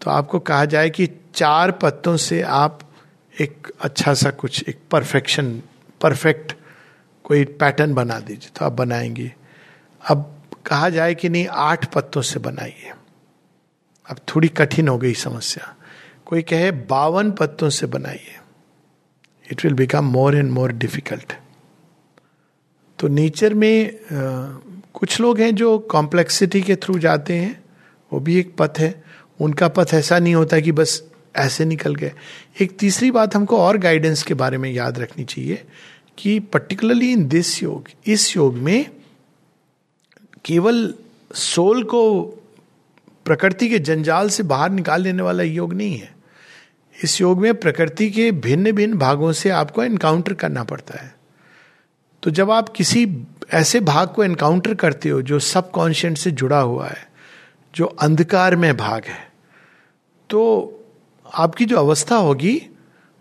तो 0.00 0.10
आपको 0.10 0.38
कहा 0.40 0.64
जाए 0.64 0.90
कि 0.90 1.06
चार 1.34 1.70
पत्तों 1.72 2.16
से 2.16 2.40
आप 2.42 2.80
एक 3.40 3.72
अच्छा 3.80 4.14
सा 4.14 4.30
कुछ, 4.30 4.64
एक 4.68 4.78
परफेक्शन 4.90 5.62
परफेक्ट 6.00 6.52
कोई 7.24 7.44
पैटर्न 7.44 7.94
बना 7.94 8.18
दीजिए 8.20 8.50
तो 8.56 8.64
आप 8.64 8.72
बनाएँगे। 8.72 9.32
अब 10.02 10.30
कहा 10.66 10.88
जाए 10.88 11.14
कि 11.14 11.28
नहीं, 11.28 11.46
आठ 11.48 11.86
पत्तों 11.92 12.22
से 12.22 12.40
बनाइए। 12.40 12.92
अब 14.06 14.18
थोड़ी 14.28 14.48
कठिन 14.48 14.88
हो 14.88 14.98
गई 14.98 15.14
समस्या। 15.14 15.74
कोई 16.26 16.42
कहे, 16.42 16.70
बावन 16.70 17.30
पत्तों 17.32 17.70
से 17.70 17.86
बनाइए। 17.86 18.38
It 19.52 19.64
will 19.64 19.74
become 19.74 20.04
more 20.04 20.36
and 20.36 20.50
more 20.50 20.72
difficult 20.72 21.32
तो 22.98 23.08
नेचर 23.08 23.54
में 23.54 23.90
आ, 23.90 23.96
कुछ 24.94 25.20
लोग 25.20 25.40
हैं 25.40 25.54
जो 25.54 25.78
कॉम्प्लेक्सिटी 25.78 26.62
के 26.62 26.76
थ्रू 26.76 26.98
जाते 26.98 27.32
हैं 27.32 27.64
वो 28.12 28.20
भी 28.20 28.38
एक 28.38 28.54
पथ 28.58 28.78
है। 28.78 29.04
उनका 29.40 29.68
पथ 29.68 29.94
ऐसा 29.94 30.18
नहीं 30.18 30.34
होता 30.34 30.60
कि 30.60 30.72
बस 30.72 31.02
ऐसे 31.36 31.64
निकल 31.64 31.94
गए। 31.94 32.12
एक 32.60 32.78
तीसरी 32.78 33.10
बात 33.10 33.36
हमको 33.36 33.58
और 33.58 33.78
गाइडेंस 33.78 34.22
के 34.22 34.34
बारे 34.34 34.58
में 34.58 34.70
याद 34.70 34.98
रखनी 34.98 35.24
चाहिए 35.24 35.64
कि 36.18 36.38
पर्टिकुलरली 36.40 37.12
इन 37.12 37.28
दिस 37.28 37.62
योग 37.62 37.88
इस 38.06 38.36
योग 38.36 38.54
में 38.54 38.90
केवल 40.44 40.94
सोल 41.34 41.84
को 41.84 42.22
प्रकृति 43.24 43.68
के 43.68 43.78
जंजाल 43.78 44.28
से 44.28 44.42
बाहर 44.42 44.70
निकाल 44.70 45.02
लेने 45.02 45.22
वाला 45.22 45.42
योग 45.42 45.74
नहीं 45.74 45.98
है। 45.98 46.13
इस 46.98 47.20
योग 47.20 47.40
में 47.40 47.54
प्रकृति 47.54 48.10
के 48.10 48.30
भिन्न 48.32 48.72
भिन्न 48.72 48.98
भागों 48.98 49.32
से 49.32 49.50
आपको 49.50 49.82
एनकाउंटर 49.82 50.34
करना 50.34 50.64
पड़ता 50.64 50.98
है। 50.98 51.14
तो 52.22 52.30
जब 52.30 52.50
आप 52.50 52.68
किसी 52.68 53.06
ऐसे 53.54 53.80
भाग 53.80 54.08
को 54.08 54.24
एनकाउंटर 54.24 54.74
करते 54.74 55.08
हो 55.08 55.20
जो 55.22 55.38
सब 55.38 55.70
कॉन्शियंट 55.70 56.18
से 56.18 56.30
जुड़ा 56.30 56.60
हुआ 56.60 56.86
है, 56.88 57.08
जो 57.74 57.86
अंधकार 57.86 58.56
में 58.56 58.76
भाग 58.76 59.04
है 59.04 59.32
तो 60.30 60.40
आपकी 61.34 61.64
जो 61.64 61.76
अवस्था 61.76 62.16
होगी, 62.16 62.54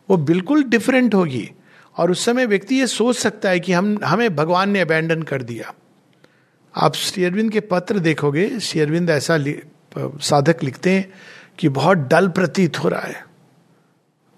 वो 0.10 0.18
बिल्कुल 0.18 0.64
डिफरेंट 0.64 1.16
होगी 1.16 1.50
और 1.98 2.12
उस 2.12 2.26
समय 2.26 2.46
व्यक्ति 2.46 2.76
ये 2.76 2.88
सोच 2.88 3.16
सकता 3.16 3.50
है 3.50 3.60
कि 3.60 3.74
हम, 3.74 3.98
हमें 4.06 4.36
भगवान 4.36 4.70
ने 4.70 4.80
अबेंडन 4.80 5.22
कर 5.22 5.44
दिया। 5.44 5.74
आप 6.76 6.94
शेयरविंद 6.94 7.52
के 7.52 7.60
पत्र 7.60 8.00
देखोगे 8.00 8.60
शेयरविंद 8.60 9.10
ऐसा 9.10 9.38
साधक 9.98 10.64
लिखते 10.64 10.92
हैं 10.92 11.14
कि 11.60 11.70
बहुत 11.70 11.98
डल 12.08 12.28
प्रतीत 12.28 12.80
हो 12.80 12.90
रहा 12.90 13.02
है। 13.02 13.33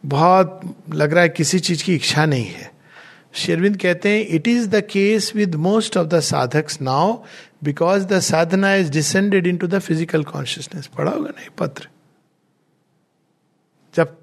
बहुत 0.06 0.62
लग 0.94 1.14
रहा 1.14 1.24
है 1.24 1.30
किसी 1.30 1.60
चीज़ 1.60 1.84
की 1.84 1.96
इच्छा 1.96 2.26
नहीं 2.26 2.46
है। 2.46 2.72
शेरविंद 3.36 3.78
कहते 3.78 4.10
हैं 4.10 4.26
it 4.28 4.48
is 4.48 4.68
the 4.70 4.82
case 4.84 5.32
with 5.36 5.56
most 5.62 5.98
of 5.98 6.08
the 6.08 6.20
sadhaks 6.22 6.82
now 6.82 7.14
because 7.64 8.06
the 8.06 8.20
sadhana 8.22 8.74
is 8.76 8.92
descended 8.92 9.48
into 9.58 9.68
the 9.68 9.80
physical 9.80 10.24
consciousness 10.26 10.88
पढ़ा 10.88 11.12
होगा 11.12 11.30
नहीं 11.30 11.50
पत्र। 11.58 11.88
जब 13.96 14.16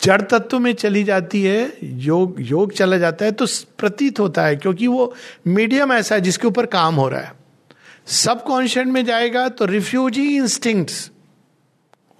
जड़ 0.00 0.20
तत्व 0.22 0.58
में 0.58 0.72
चली 0.74 1.04
जाती 1.04 1.42
है, 1.42 1.72
योग 1.82 2.36
योग 2.40 2.72
चला 2.72 2.98
जाता 2.98 3.24
है 3.24 3.32
तो 3.32 3.46
प्रतीत 3.78 4.20
होता 4.20 4.44
है, 4.44 4.56
क्योंकि 4.56 4.86
वो 4.86 5.14
मीडियम 5.48 5.92
ऐसा 5.92 6.14
है 6.14 6.20
जिसके 6.20 6.46
ऊपर 6.46 6.66
काम 6.68 6.94
हो 6.94 7.08
रहा 7.08 7.20
है। 7.20 7.32
सब 8.06 8.42
कॉन्शियंट 8.44 8.92
में 8.92 9.04
जाएगा 9.04 9.48
तो 9.48 9.64
रिफ्यूजी 9.66 10.24
इंस्टिंक्ट्स 10.36 11.10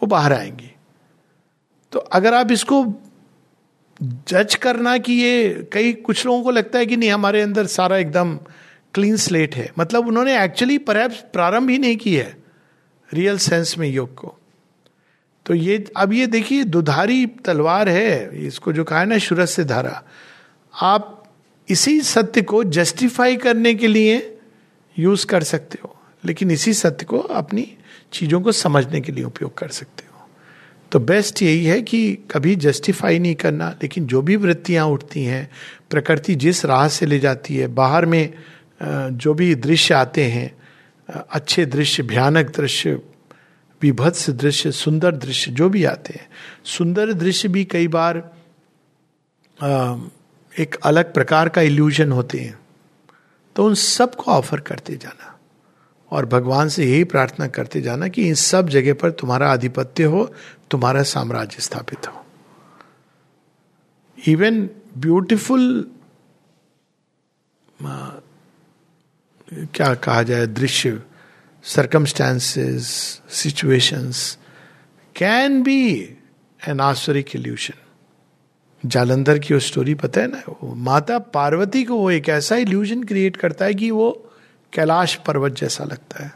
वो 0.02 0.07
बाहर 0.07 0.33
आएँगी। 0.33 0.71
तो 1.92 1.99
अगर 1.99 2.34
आप 2.34 2.52
इसको 2.52 2.84
जज 4.02 4.54
करना 4.54 4.99
कि 4.99 5.12
ये 5.12 5.68
कई, 5.72 5.92
कुछ 5.92 6.26
लोगों 6.26 6.42
को 6.42 6.50
लगता 6.50 6.78
है 6.78 6.87
कि 6.87 6.96
नहीं, 6.96 7.11
हमारे 7.11 7.42
अंदर 7.42 7.66
सारा 7.66 7.96
एकदम 7.96 8.37
क्लीन 8.94 9.16
स्लेट 9.16 9.54
है। 9.56 9.72
मतलब 9.78 10.08
उन्होंने 10.08 10.44
एक्चुअली 10.44 10.78
पर 10.78 11.08
प्रारंभ 11.08 11.70
ही 11.70 11.78
नहीं 11.78 11.96
की 11.96 12.14
है 12.16 12.37
रियल 13.14 13.38
सेंस 13.38 13.78
में 13.78 13.88
योग 13.88 14.14
को। 14.14 14.38
तो 15.46 15.54
ये, 15.54 15.84
अब 15.96 16.12
ये 16.12 16.26
देखिए, 16.26 16.64
दुधारी 16.64 17.26
तलवार 17.26 17.88
है, 17.88 18.46
इसको 18.46 18.72
जो 18.72 18.84
कहा 18.84 19.00
है 19.00 19.06
ना 19.06 19.18
शुरत 19.18 19.49
से 19.49 19.64
धारा। 19.64 20.02
आप 20.75 21.25
इसी 21.68 22.00
सत्य 22.00 22.42
को 22.42 22.64
जस्टिफाई 22.64 23.37
करने 23.37 23.75
के 23.75 23.87
लिए 23.87 24.38
यूज़ 24.99 25.26
कर 25.26 25.42
सकते 25.42 25.78
हो, 25.84 25.96
लेकिन 26.25 26.50
इसी 26.50 26.75
सत्य 26.75 27.06
को 27.06 27.18
अपनी 27.18 27.76
चीज़ों 28.12 28.40
को 28.40 28.52
समझने 28.52 29.00
के 29.00 29.12
लिए 29.12 29.25
उपयोग 29.25 29.58
कर 29.58 29.68
सकते 29.68 30.04
हो। 30.06 30.12
तो 30.92 30.99
बेस्ट 31.00 31.42
यही 31.42 31.64
है 31.64 31.80
कि 31.82 32.14
कभी 32.30 32.54
जस्टिफाई 32.56 33.18
नहीं 33.18 33.34
करना, 33.34 33.68
लेकिन 33.82 34.06
जो 34.06 34.22
भी 34.22 34.37
वृत्तियाँ 34.37 34.87
उठती 34.87 35.22
हैं, 35.25 35.49
प्रकृति 35.90 36.34
जिस 36.34 36.64
राह 36.64 36.88
से 36.88 37.06
ले 37.06 37.18
जाती 37.18 37.56
है, 37.56 37.66
बाहर 37.66 38.06
में 38.06 38.32
जो 38.82 39.34
भी 39.34 39.54
दृश्य 39.54 39.94
आते 39.94 40.25
हैं 40.25 40.50
अच्छे 41.08 41.64
दृश्य, 41.66 42.02
भयानक 42.02 42.50
दृश्य, 42.56 42.99
विभत्स 43.82 44.28
दृश्य, 44.30 44.72
सुंदर 44.72 45.16
दृश्य, 45.16 45.50
जो 45.50 45.68
भी 45.68 45.84
आते 45.84 46.14
हैं, 46.14 46.28
सुंदर 46.64 47.12
दृश्य 47.12 47.49
भी 47.49 47.64
कई 47.64 47.88
बार 47.88 48.18
एक 50.52 50.75
अलग 50.84 51.12
प्रकार 51.14 51.49
का 51.49 51.61
इल्यूजन 51.62 52.12
होते 52.12 52.38
हैं। 52.38 52.58
तो 53.56 53.64
उन 53.66 53.75
सबको 53.75 54.30
ऑफ़र 54.30 54.61
करते 54.61 54.96
जाना। 54.96 55.31
और 56.12 56.26
भगवान 56.26 56.69
से 56.69 56.85
यही 56.85 57.04
प्रार्थना 57.04 57.47
करते 57.49 57.81
जाना 57.81 58.09
कि 58.09 58.26
इन 58.28 58.35
सब 58.35 58.69
जगह 58.69 58.95
पर 58.95 59.11
तुम्हारा 59.11 59.50
आधिपत्य 59.52 60.04
हो, 60.04 60.25
तुम्हारा 60.71 61.02
साम्राज्य 61.02 61.61
स्थापित 61.61 62.09
हो। 62.09 62.25
इवन 64.19 64.69
ब्यूटिफुल 64.99 65.90
क्या 69.75 69.95
कहा 69.95 70.23
जाए, 70.23 70.47
दृश्य 70.47 71.02
circumstances 71.64 72.87
situations 73.31 74.38
can 75.16 75.62
be 75.62 75.85
an 76.61 76.81
asuric 76.81 77.35
illusion 77.37 78.88
Jalandhar 78.88 79.38
की 79.38 79.54
वो 79.54 79.61
स्टोरी 79.61 79.95
पता 79.95 80.21
है 80.21 80.26
ना, 80.26 80.42
वो 80.62 80.75
माता 80.75 81.19
पार्वती 81.19 81.85
को 81.85 81.97
वो 81.97 82.11
एक 82.11 82.28
ऐसा 82.28 82.57
इल्यूजन 82.57 83.02
क्रिएट 83.02 83.37
करता 83.37 83.64
है 83.64 83.75
कि 83.75 83.90
वो 83.90 84.11
कैलाश 84.72 85.14
पर्वत 85.26 85.52
जैसा 85.52 85.84
लगता 85.84 86.24
है। 86.24 86.32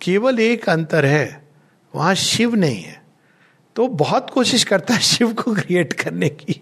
केवल 0.00 0.40
एक 0.40 0.68
अंतर 0.68 1.06
है, 1.06 1.42
वहाँ 1.94 2.14
शिव 2.14 2.54
नहीं 2.54 2.82
है। 2.82 3.02
तो 3.76 3.86
बहुत 3.88 4.30
कोशिश 4.30 4.64
करता 4.64 4.94
है 4.94 5.00
शिव 5.00 5.32
को 5.34 5.54
क्रिएट 5.54 5.92
करने 5.92 6.28
की। 6.28 6.60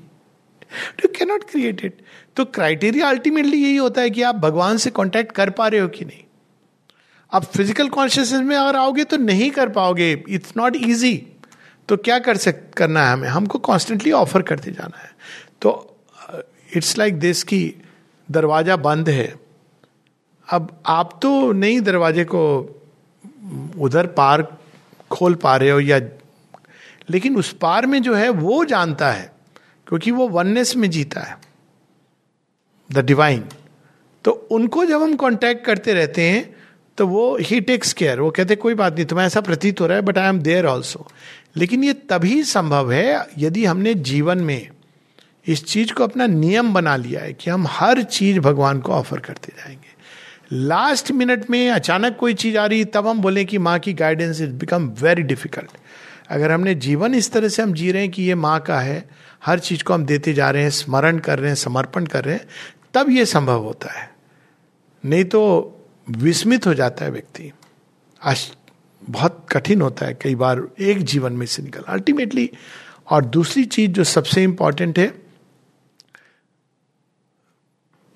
यू 1.00 1.08
कैनॉट 1.08 1.44
क्रिएट 1.50 1.84
इट 1.84 2.02
तो 2.36 2.44
क्राइटेरिया 2.46 3.08
अल्टीमेटली 3.08 3.62
यही 3.62 3.76
होता 3.76 4.00
है 4.00 4.10
कि 4.10 4.22
आप 4.22 4.34
भगवान 4.36 4.76
से 4.76 4.90
कांटेक्ट 4.90 5.32
कर 5.32 5.50
पा 5.50 5.68
रहे 5.68 5.80
हो 5.80 5.88
कि 5.88 6.04
नहीं। 6.04 6.22
आप 7.32 7.44
फ़िज़िकल 7.44 7.88
कॉन्शियसनेस 7.88 8.42
में 8.42 8.56
अगर 8.56 8.76
आओगे 8.76 9.04
तो 9.04 9.16
नहीं 9.16 9.50
कर 9.50 9.68
पाओगे। 9.68 10.12
इट्स 10.28 10.52
नॉट 10.56 10.76
ईजी 10.76 11.14
तो 11.88 11.96
क्या 11.96 12.18
कर 12.18 12.36
सक, 12.36 12.70
करना 12.72 13.06
है 13.06 13.12
हमें? 13.12 13.28
हमको 13.28 13.58
कॉन्स्टेंटली 13.58 14.12
ऑफ़र 14.12 14.42
करते 14.42 14.70
जाना 14.70 14.98
है। 14.98 15.10
तो 15.62 15.98
इट्स 16.76 16.96
लाइक 16.98 17.18
दिस 17.18 17.42
की 17.42 17.74
दरवाज़ा 18.28 18.76
बंद 18.76 19.08
है। 19.08 19.34
अब 20.48 20.82
आप 20.86 21.18
तो 21.22 21.52
नहीं 21.52 21.80
दरवाजे 21.80 22.24
को 22.24 22.42
उधर 23.78 24.06
पार 24.06 24.42
खोल 25.10 25.34
पा 25.34 25.56
रहे 25.56 25.70
हो 25.70 25.80
या, 25.80 25.98
लेकिन 27.10 27.36
उस 27.36 27.52
पार 27.52 27.86
में 27.86 28.00
जो 28.02 28.14
है 28.14 28.28
वो 28.30 28.64
जानता 28.64 29.10
है, 29.10 29.32
क्योंकि 29.86 30.10
वो 30.10 30.28
वननेस 30.28 30.76
में 30.76 30.88
जीता 30.90 31.20
है 31.20 31.36
द 32.90 33.04
डिवाइन 33.04 33.44
तो 34.24 34.30
उनको 34.50 34.84
जब 34.84 35.02
हम 35.02 35.16
कांटेक्ट 35.16 35.64
करते 35.66 35.94
रहते 35.94 36.22
हैं 36.22 36.54
तो 36.98 37.06
वो 37.06 37.36
ही 37.40 37.60
टेक्स 37.60 37.92
केयर 37.92 38.20
वो 38.20 38.30
कहते, 38.30 38.56
कोई 38.56 38.74
बात 38.74 38.94
नहीं 38.94 39.06
तुम्हें 39.06 39.26
ऐसा 39.26 39.40
प्रतीत 39.40 39.80
हो 39.80 39.86
रहा 39.86 39.96
है 39.96 40.02
but 40.02 40.18
I 40.18 40.28
am 40.28 40.38
there 40.38 40.66
also 40.66 41.06
लेकिन 41.56 41.84
ये 41.84 41.92
तभी 41.92 42.42
संभव 42.42 42.92
है, 42.92 43.26
यदि 43.38 43.64
हमने 43.64 43.94
जीवन 43.94 44.38
में 44.38 44.68
इस 45.46 45.64
चीज़ 45.64 45.92
को 45.92 46.04
अपना 46.04 46.26
नियम 46.26 46.72
बना 46.74 46.96
लिया 46.96 47.20
है 47.20 47.32
कि 47.32 47.50
हम 47.50 47.66
हर 47.70 48.02
चीज़ 48.02 48.40
भगवान 48.40 48.80
को 48.80 48.92
ऑफ़र 48.92 49.20
करते 49.20 49.52
जाएँगे। 49.56 49.85
लास्ट 50.52 51.10
मिनट 51.12 51.50
में 51.50 51.70
अचानक 51.70 52.16
कोई 52.16 52.34
चीज़ 52.34 52.58
आ 52.58 52.66
रही, 52.66 52.84
तब 52.84 53.06
हम 53.06 53.20
बोले 53.20 53.44
कि 53.44 53.58
माँ 53.58 53.78
की 53.78 53.92
guidance 53.92 54.40
is 54.40 54.50
become 54.50 54.88
very 55.00 55.22
difficult 55.22 55.70
अगर 56.28 56.52
हमने 56.52 56.74
जीवन 56.74 57.14
इस 57.14 57.32
तरह 57.32 57.48
से 57.48 57.62
हम 57.62 57.72
जी 57.72 57.92
रहे 57.92 58.02
हैं 58.02 58.10
कि 58.10 58.22
ये 58.22 58.34
माँ 58.34 58.60
का 58.60 58.80
है, 58.80 59.08
हर 59.46 59.58
चीज़ 59.58 59.84
को 59.84 59.94
हम 59.94 60.04
देते 60.04 60.32
जा 60.34 60.50
रहे 60.50 60.62
हैं, 60.62 60.70
स्मरण 60.70 61.18
कर 61.18 61.38
रहे 61.38 61.50
हैं, 61.50 61.56
समर्पण 61.56 62.06
कर 62.06 62.24
रहे 62.24 62.34
हैं, 62.34 62.46
तब 62.94 63.10
ये 63.10 63.26
संभव 63.26 63.62
होता 63.62 63.92
है। 64.00 64.10
नहीं 65.04 65.24
तो 65.24 65.72
विस्मित 66.10 66.66
हो 66.66 66.74
जाता 66.74 67.04
है 67.04 67.10
व्यक्ति। 67.10 67.52
आज 68.22 68.52
बहुत 69.10 69.46
कठिन 69.52 69.80
होता 69.80 70.06
है 70.06 70.14
कई 70.14 70.34
बार 70.34 70.62
एक 70.80 71.02
जीवन 71.02 71.32
में 71.32 71.46
से 71.46 71.62
निकल 71.62 71.82
अल्टीमेटली 71.88 72.50
और 73.10 73.24
दूसरी 73.24 73.64
चीज़ 73.64 73.90
जो 73.90 74.04
सबसे 74.04 74.42
इंपॉर्टेंट 74.42 74.98
है 74.98 75.25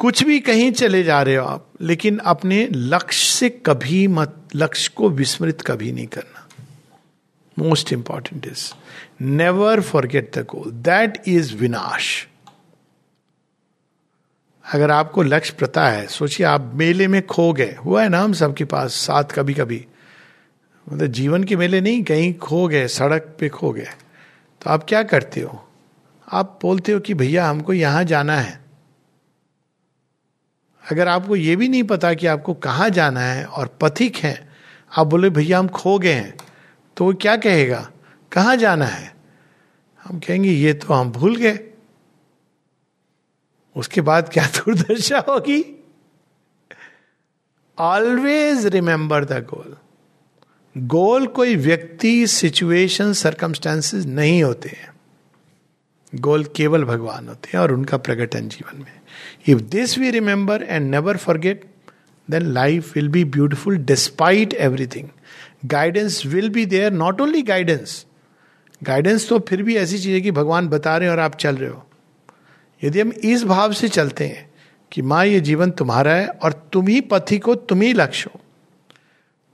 कुछ 0.00 0.24
भी 0.24 0.40
कहीं 0.40 0.72
चले 0.72 1.02
जा 1.02 1.22
रहे 1.22 1.36
हो 1.36 1.46
आप, 1.46 1.68
लेकिन 1.80 2.18
अपने 2.18 2.68
लक्ष्य 2.72 3.38
से 3.38 3.48
कभी 3.48 4.06
मत, 4.06 4.48
लक्ष्य 4.54 4.90
को 4.96 5.10
विस्मृत 5.10 5.60
कभी 5.60 5.92
नहीं 5.92 6.06
करना। 6.06 6.48
Most 7.58 7.92
important 7.92 8.46
is 8.46 8.72
never 9.20 9.80
forget 9.80 10.38
the 10.38 10.38
goal 10.38 10.70
that 10.70 11.22
is 11.26 11.56
विनाश। 11.56 12.28
अगर 14.72 14.90
आपको 14.90 15.22
लक्ष्य 15.22 15.56
पता 15.60 15.88
है, 15.88 16.06
सोचिए 16.06 16.46
आप 16.46 16.72
मेले 16.74 17.06
में 17.06 17.26
खो 17.26 17.52
गए 17.52 17.76
हुआ 17.84 18.02
है 18.02 18.08
ना 18.08 18.20
हम 18.20 18.32
सबके 18.32 18.64
पास, 18.64 18.90
साथ 18.90 19.24
कभी 19.24 19.54
कभी 19.54 19.86
मतलब 20.92 21.06
जीवन 21.06 21.44
के 21.44 21.56
मेले 21.56 21.80
नहीं, 21.80 22.04
कहीं 22.04 22.34
खो 22.34 22.68
गए, 22.68 22.88
सड़क 22.88 23.36
पे 23.40 23.48
खो 23.48 23.72
गए। 23.72 23.88
तो 24.60 24.70
आप 24.70 24.86
क्या 24.88 25.02
करते 25.02 25.40
हो? 25.40 25.68
आप 26.32 26.58
बोलते 26.62 26.92
हो 26.92 27.00
कि 27.00 27.14
भैया 27.14 27.46
हमको 27.46 27.72
यहाँ 27.72 28.04
जाना 28.04 28.36
है। 28.36 28.59
अगर 30.90 31.08
आपको 31.08 31.36
ये 31.36 31.56
भी 31.56 31.68
नहीं 31.68 31.82
पता 31.82 32.14
कि 32.14 32.26
आपको 32.26 32.54
कहाँ 32.54 32.90
जाना 32.90 33.20
है 33.20 33.44
और 33.44 33.78
पथिक 33.80 34.16
है, 34.16 34.48
आप 34.96 35.06
बोले, 35.06 35.30
भैया, 35.30 35.58
हम 35.58 35.68
खो 35.68 35.98
गए 35.98 36.12
हैं। 36.12 36.36
तो 36.96 37.04
वो 37.04 37.14
क्या 37.14 37.36
कहेगा? 37.36 37.90
कहाँ 38.32 38.56
जाना 38.56 38.84
है? 38.84 39.14
हम 40.04 40.18
कहेंगे, 40.18 40.50
ये 40.50 40.72
तो 40.72 40.94
हम 40.94 41.12
भूल 41.12 41.36
गए। 41.36 41.60
उसके 43.76 44.00
बाद 44.00 44.28
क्या 44.28 44.46
दुर्दशा 44.56 45.18
होगी? 45.18 45.84
Always 47.78 48.66
remember 48.66 49.24
the 49.24 49.32
goal 49.32 49.76
goal 50.78 51.26
कोई 51.26 51.56
व्यक्ति 51.56 52.26
सिचुएशन 52.26 53.12
सर्कमस्टांसेस 53.12 54.06
नहीं 54.06 54.42
होते 54.42 54.68
हैं। 54.68 54.92
गोल 56.14 56.44
केवल 56.44 56.84
भगवान 56.84 57.28
होते 57.28 57.50
हैं 57.54 57.60
और 57.60 57.72
उनका 57.72 57.96
प्रकटन 57.96 58.48
जीवन 58.48 58.78
में। 58.78 58.99
If 59.48 59.60
this 59.70 59.98
we 59.98 60.10
remember 60.10 60.62
and 60.62 60.90
never 60.90 61.16
forget 61.16 61.64
then 62.28 62.52
life 62.52 62.94
will 62.94 63.08
be 63.08 63.24
beautiful 63.24 63.76
despite 63.76 64.54
everything 64.54 65.08
guidance 65.64 66.22
will 66.26 66.48
be 66.48 66.66
there 66.66 66.92
not 66.92 67.20
only 67.20 67.42
guidance 67.42 68.04
guidance 68.82 69.28
तो 69.28 69.38
फिर 69.38 69.62
भी 69.62 69.76
ऐसी 69.76 69.98
चीज़ 69.98 70.12
है 70.14 70.20
कि 70.20 70.30
भगवान 70.30 70.68
बता 70.68 70.96
रहे 70.96 71.08
हैं 71.08 71.12
और 71.12 71.20
आप 71.20 71.36
चल 71.36 71.56
रहे 71.56 71.70
हो। 71.70 71.86
यदि 72.82 73.00
हम 73.00 73.12
इस 73.12 73.44
भाव 73.44 73.72
से 73.72 73.88
चलते 73.88 74.26
हैं 74.26 74.48
कि 74.92 75.02
माँ, 75.02 75.24
ये 75.26 75.40
जीवन 75.40 75.70
तुम्हारा 75.70 76.12
है 76.12 76.26
और 76.26 76.52
तुम 76.72 76.86
ही 76.88 77.00
पथी 77.00 77.38
को 77.38 77.54
तुम 77.54 77.82
ही 77.82 77.92
लक्ष्य 77.92 78.30
हो 78.34 78.40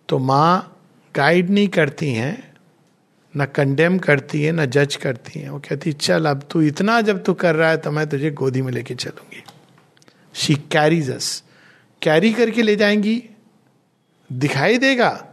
तो 0.09 0.18
माँ 0.18 0.72
गाइड 1.14 1.50
नहीं 1.50 1.68
करती 1.68 2.12
हैं, 2.12 2.52
न 3.35 3.44
कंडेम 3.46 3.98
करती 3.98 4.42
है, 4.42 4.52
न 4.52 4.66
जज 4.66 4.96
करती 4.96 5.40
है। 5.40 5.50
वो 5.50 5.59
कहती 5.59 5.92
चल 5.92 6.26
अब 6.26 6.42
तू 6.50 6.61
इतना 6.62 7.00
जब 7.00 7.22
तू 7.24 7.35
कर 7.35 7.55
रहा 7.55 7.70
है 7.70 7.76
तो 7.76 7.90
मैं 7.90 8.07
तुझे 8.09 8.31
गोदी 8.31 8.62
में 8.62 8.72
लेके 8.72 8.94
चलूँगी। 8.94 9.42
शी 10.37 10.55
कैरीज 10.55 11.11
अस 11.11 11.42
कैरी 12.03 12.33
करके 12.33 12.62
ले 12.62 12.77
जाएँगी। 12.77 13.22
दिखाई 14.33 14.79
देगा। 14.79 15.27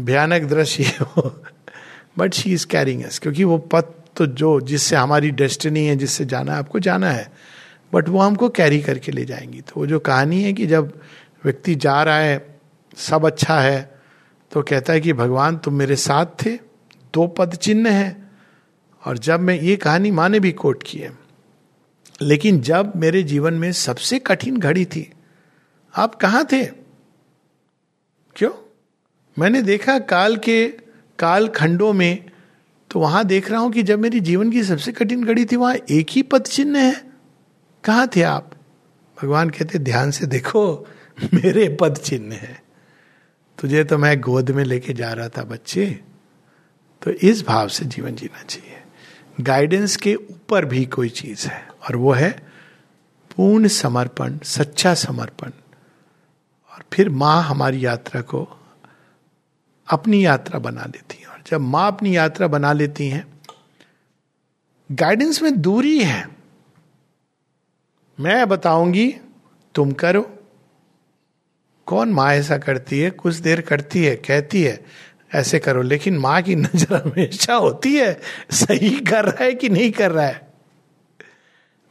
भयानक 0.00 0.42
दृश्य 0.42 0.84
हो 0.84 1.44
but 2.18 2.34
she 2.34 2.52
is 2.52 2.66
carrying 2.66 3.04
us 3.04 3.18
क्योंकि 3.18 3.44
वो 3.44 3.58
पथ 3.58 3.84
तो 4.16 4.26
जो, 4.26 4.60
जिससे 4.60 4.96
हमारी 4.96 5.30
डेस्टिनी 5.30 5.86
है, 5.86 5.96
जिससे 5.96 6.24
जाना 6.24 6.52
है, 6.52 6.58
आपको 6.58 6.78
जाना 6.78 7.10
है। 7.10 7.32
बट 7.94 8.08
वो 8.08 8.20
हमको 8.20 8.48
कैरी 8.48 8.80
करके 8.80 9.12
ले 9.12 9.24
जाएँगी। 9.24 9.60
तो 9.60 9.72
वो 9.76 9.86
जो 9.86 9.98
कहानी 9.98 10.42
है 10.42 10.52
कि 10.52 10.66
जब 10.66 11.00
व्यक्ति 11.44 11.74
जा 11.74 12.02
रहा 12.02 12.18
है, 12.18 12.60
सब 12.96 13.26
अच्छा 13.26 13.60
है 13.60 13.94
तो 14.52 14.62
कहता 14.62 14.92
है 14.92 15.00
कि, 15.00 15.12
भगवान, 15.12 15.56
तुम 15.56 15.74
मेरे 15.74 15.96
साथ 15.96 16.26
थे। 16.26 16.56
दो 17.14 17.26
पद 17.26 17.54
चिन्ह 17.54 17.90
हैं। 17.90 18.30
और 19.06 19.18
जब 19.18 19.40
मैं 19.40 19.60
ये 19.60 19.76
कहानी 19.76 20.10
माँ 20.10 20.28
ने 20.28 20.40
भी 20.40 20.52
कोट 20.52 20.82
की 20.86 20.98
है 20.98 21.19
लेकिन 22.22 22.60
जब 22.60 22.92
मेरे 22.96 23.22
जीवन 23.22 23.54
में 23.54 23.72
सबसे 23.72 24.18
कठिन 24.18 24.56
घड़ी 24.56 24.84
थी, 24.84 25.12
आप 25.96 26.14
कहाँ 26.14 26.44
थे? 26.44 26.64
क्यों? 28.36 28.50
मैंने 29.38 29.62
देखा 29.62 29.98
काल 29.98 30.36
के 30.36 30.68
काल 31.18 31.48
खंडों 31.48 31.92
में 31.92 32.30
तो 32.90 33.00
वहाँ 33.00 33.24
देख 33.24 33.50
रहा 33.50 33.60
हूँ 33.60 33.72
कि 33.72 33.82
जब 33.82 33.98
मेरी 33.98 34.20
जीवन 34.20 34.50
की 34.50 34.64
सबसे 34.64 34.92
कठिन 34.92 35.24
घड़ी 35.24 35.44
थी, 35.44 35.56
वहाँ 35.56 35.76
एक 35.90 36.06
ही 36.10 36.22
पद 36.22 36.42
चिन्ह 36.42 36.78
है। 36.78 37.04
कहाँ 37.84 38.08
थे 38.16 38.22
आप? 38.22 38.50
भगवान 39.22 39.50
कहते, 39.50 39.78
ध्यान 39.78 40.10
से 40.10 40.26
देखो, 40.26 40.88
मेरे 41.34 41.76
पद 41.80 41.96
चिन्ह 41.96 42.34
है। 42.34 42.62
तुझे 43.58 43.84
तो 43.84 43.98
मैं 43.98 44.20
गोद 44.20 44.50
में 44.50 44.64
लेके 44.64 44.92
जा 44.92 45.12
रहा 45.12 45.28
था, 45.28 45.44
बच्चे। 45.44 46.00
तो 47.02 47.10
इस 47.10 47.46
भाव 47.46 47.68
से 47.68 47.84
जीवन 47.84 48.14
जीना 48.14 48.42
चाहिए। 48.42 48.76
गाइडेंस 49.40 49.96
के 49.96 50.14
ऊपर 50.14 50.64
भी 50.64 50.84
कोई 50.84 51.08
चीज़ 51.08 51.48
है। 51.48 51.69
और 51.82 51.96
वो 51.96 52.12
है 52.12 52.30
पूर्ण 53.36 53.68
समर्पण, 53.68 54.38
सच्चा 54.38 54.94
समर्पण। 54.94 55.50
और 56.72 56.84
फिर 56.92 57.08
माँ 57.08 57.42
हमारी 57.42 57.84
यात्रा 57.86 58.20
को 58.20 58.48
अपनी 59.88 60.24
यात्रा 60.26 60.58
बना 60.58 60.84
लेती 60.84 61.20
है। 61.20 61.26
और 61.26 61.42
जब 61.46 61.60
माँ 61.60 61.86
अपनी 61.92 62.16
यात्रा 62.16 62.46
बना 62.46 62.72
लेती 62.72 63.08
हैं 63.08 63.40
गाइडेंस 64.92 65.42
में 65.42 65.60
दूरी 65.60 66.04
है। 66.04 66.28
मैं 68.20 68.48
बताऊँगी, 68.48 69.16
तुम 69.74 69.92
करो। 69.92 70.38
कौन 71.86 72.08
माँ 72.08 72.32
ऐसा 72.32 72.58
करती 72.58 73.00
है? 73.00 73.10
कुछ 73.10 73.34
देर 73.34 73.60
करती 73.60 74.04
है, 74.04 74.16
कहती 74.16 74.62
है, 74.62 74.84
ऐसे 75.34 75.58
करो। 75.58 75.82
लेकिन 75.82 76.18
माँ 76.18 76.42
की 76.42 76.54
नज़र 76.54 76.94
हमेशा 76.96 77.54
होती 77.54 77.96
है, 77.96 78.20
सही 78.50 79.00
कर 79.00 79.24
रहा 79.24 79.44
है 79.44 79.54
कि 79.54 79.68
नहीं 79.68 79.90
कर 79.90 80.10
रहा 80.10 80.26
है? 80.26 80.49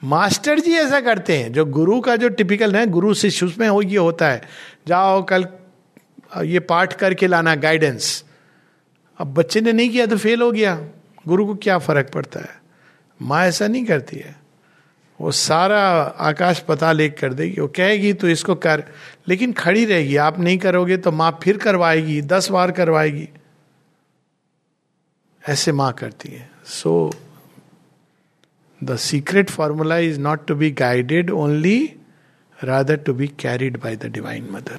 मास्टर 0.04 0.60
जी 0.60 0.72
ऐसा 0.72 1.02
करते 1.02 1.38
हैं, 1.38 1.54
जो 1.54 1.66
गुरु 1.66 2.02
का 2.02 2.16
जो 2.16 2.30
टिपिकल 2.30 2.76
है, 2.76 2.86
गुरु 2.86 3.14
शिष्य 3.14 3.46
उसमें 3.46 3.68
हो, 3.68 3.82
ये 3.82 3.98
होता 3.98 4.30
है। 4.30 4.42
जाओ 4.88 5.26
कल, 5.26 5.48
ये 6.44 6.60
पाठ 6.60 6.94
करके 6.94 7.28
लाना 7.28 7.56
गाइडेंस 7.56 8.24
अब 9.18 9.34
बच्चे 9.34 9.62
ने 9.62 9.72
नहीं 9.72 9.90
किया 9.90 10.06
तो 10.06 10.18
फेल 10.18 10.42
हो 10.42 10.52
गया। 10.52 10.76
गुरु 11.28 11.46
को 11.46 11.56
क्या 11.56 11.78
फ़र्क 11.78 12.10
पड़ता 12.10 12.40
है? 12.40 12.62
माँ 13.22 13.46
ऐसा 13.46 13.68
नहीं 13.68 13.86
करती 13.86 14.18
है। 14.18 14.36
वो 15.22 15.32
सारा 15.32 15.80
आकाश 16.02 16.60
पता 16.60 16.92
लेख 16.92 17.20
कर 17.20 17.34
देगी। 17.34 17.62
वो 17.62 17.68
कहेगी 17.68 18.14
तो 18.14 18.30
इसको 18.30 18.56
कर। 18.56 18.84
लेकिन 19.28 19.54
खड़ी 19.54 19.86
रहेगी। 19.86 20.16
आप 20.16 20.40
नहीं 20.40 20.58
करोगे 20.58 20.98
तो 20.98 21.12
माँ 21.12 21.40
फिर 21.44 21.58
करवाएगी, 21.58 22.22
दस 22.22 22.52
बार 22.52 22.72
करवाएगी। 22.72 23.30
ऐसे 25.50 25.72
माँ 25.72 25.94
करती 25.94 26.30
है। 26.30 26.50
सो 26.66 27.12
The 28.82 28.98
secret 28.98 29.50
formula 29.50 30.00
is 30.00 30.18
not 30.18 30.48
to 30.48 30.56
be 30.56 30.72
guided 30.72 31.30
only, 31.30 31.98
rather 32.64 32.96
to 32.96 33.14
be 33.14 33.28
carried 33.28 33.82
by 33.82 33.96
the 33.96 34.10
Divine 34.10 34.50
Mother. 34.50 34.78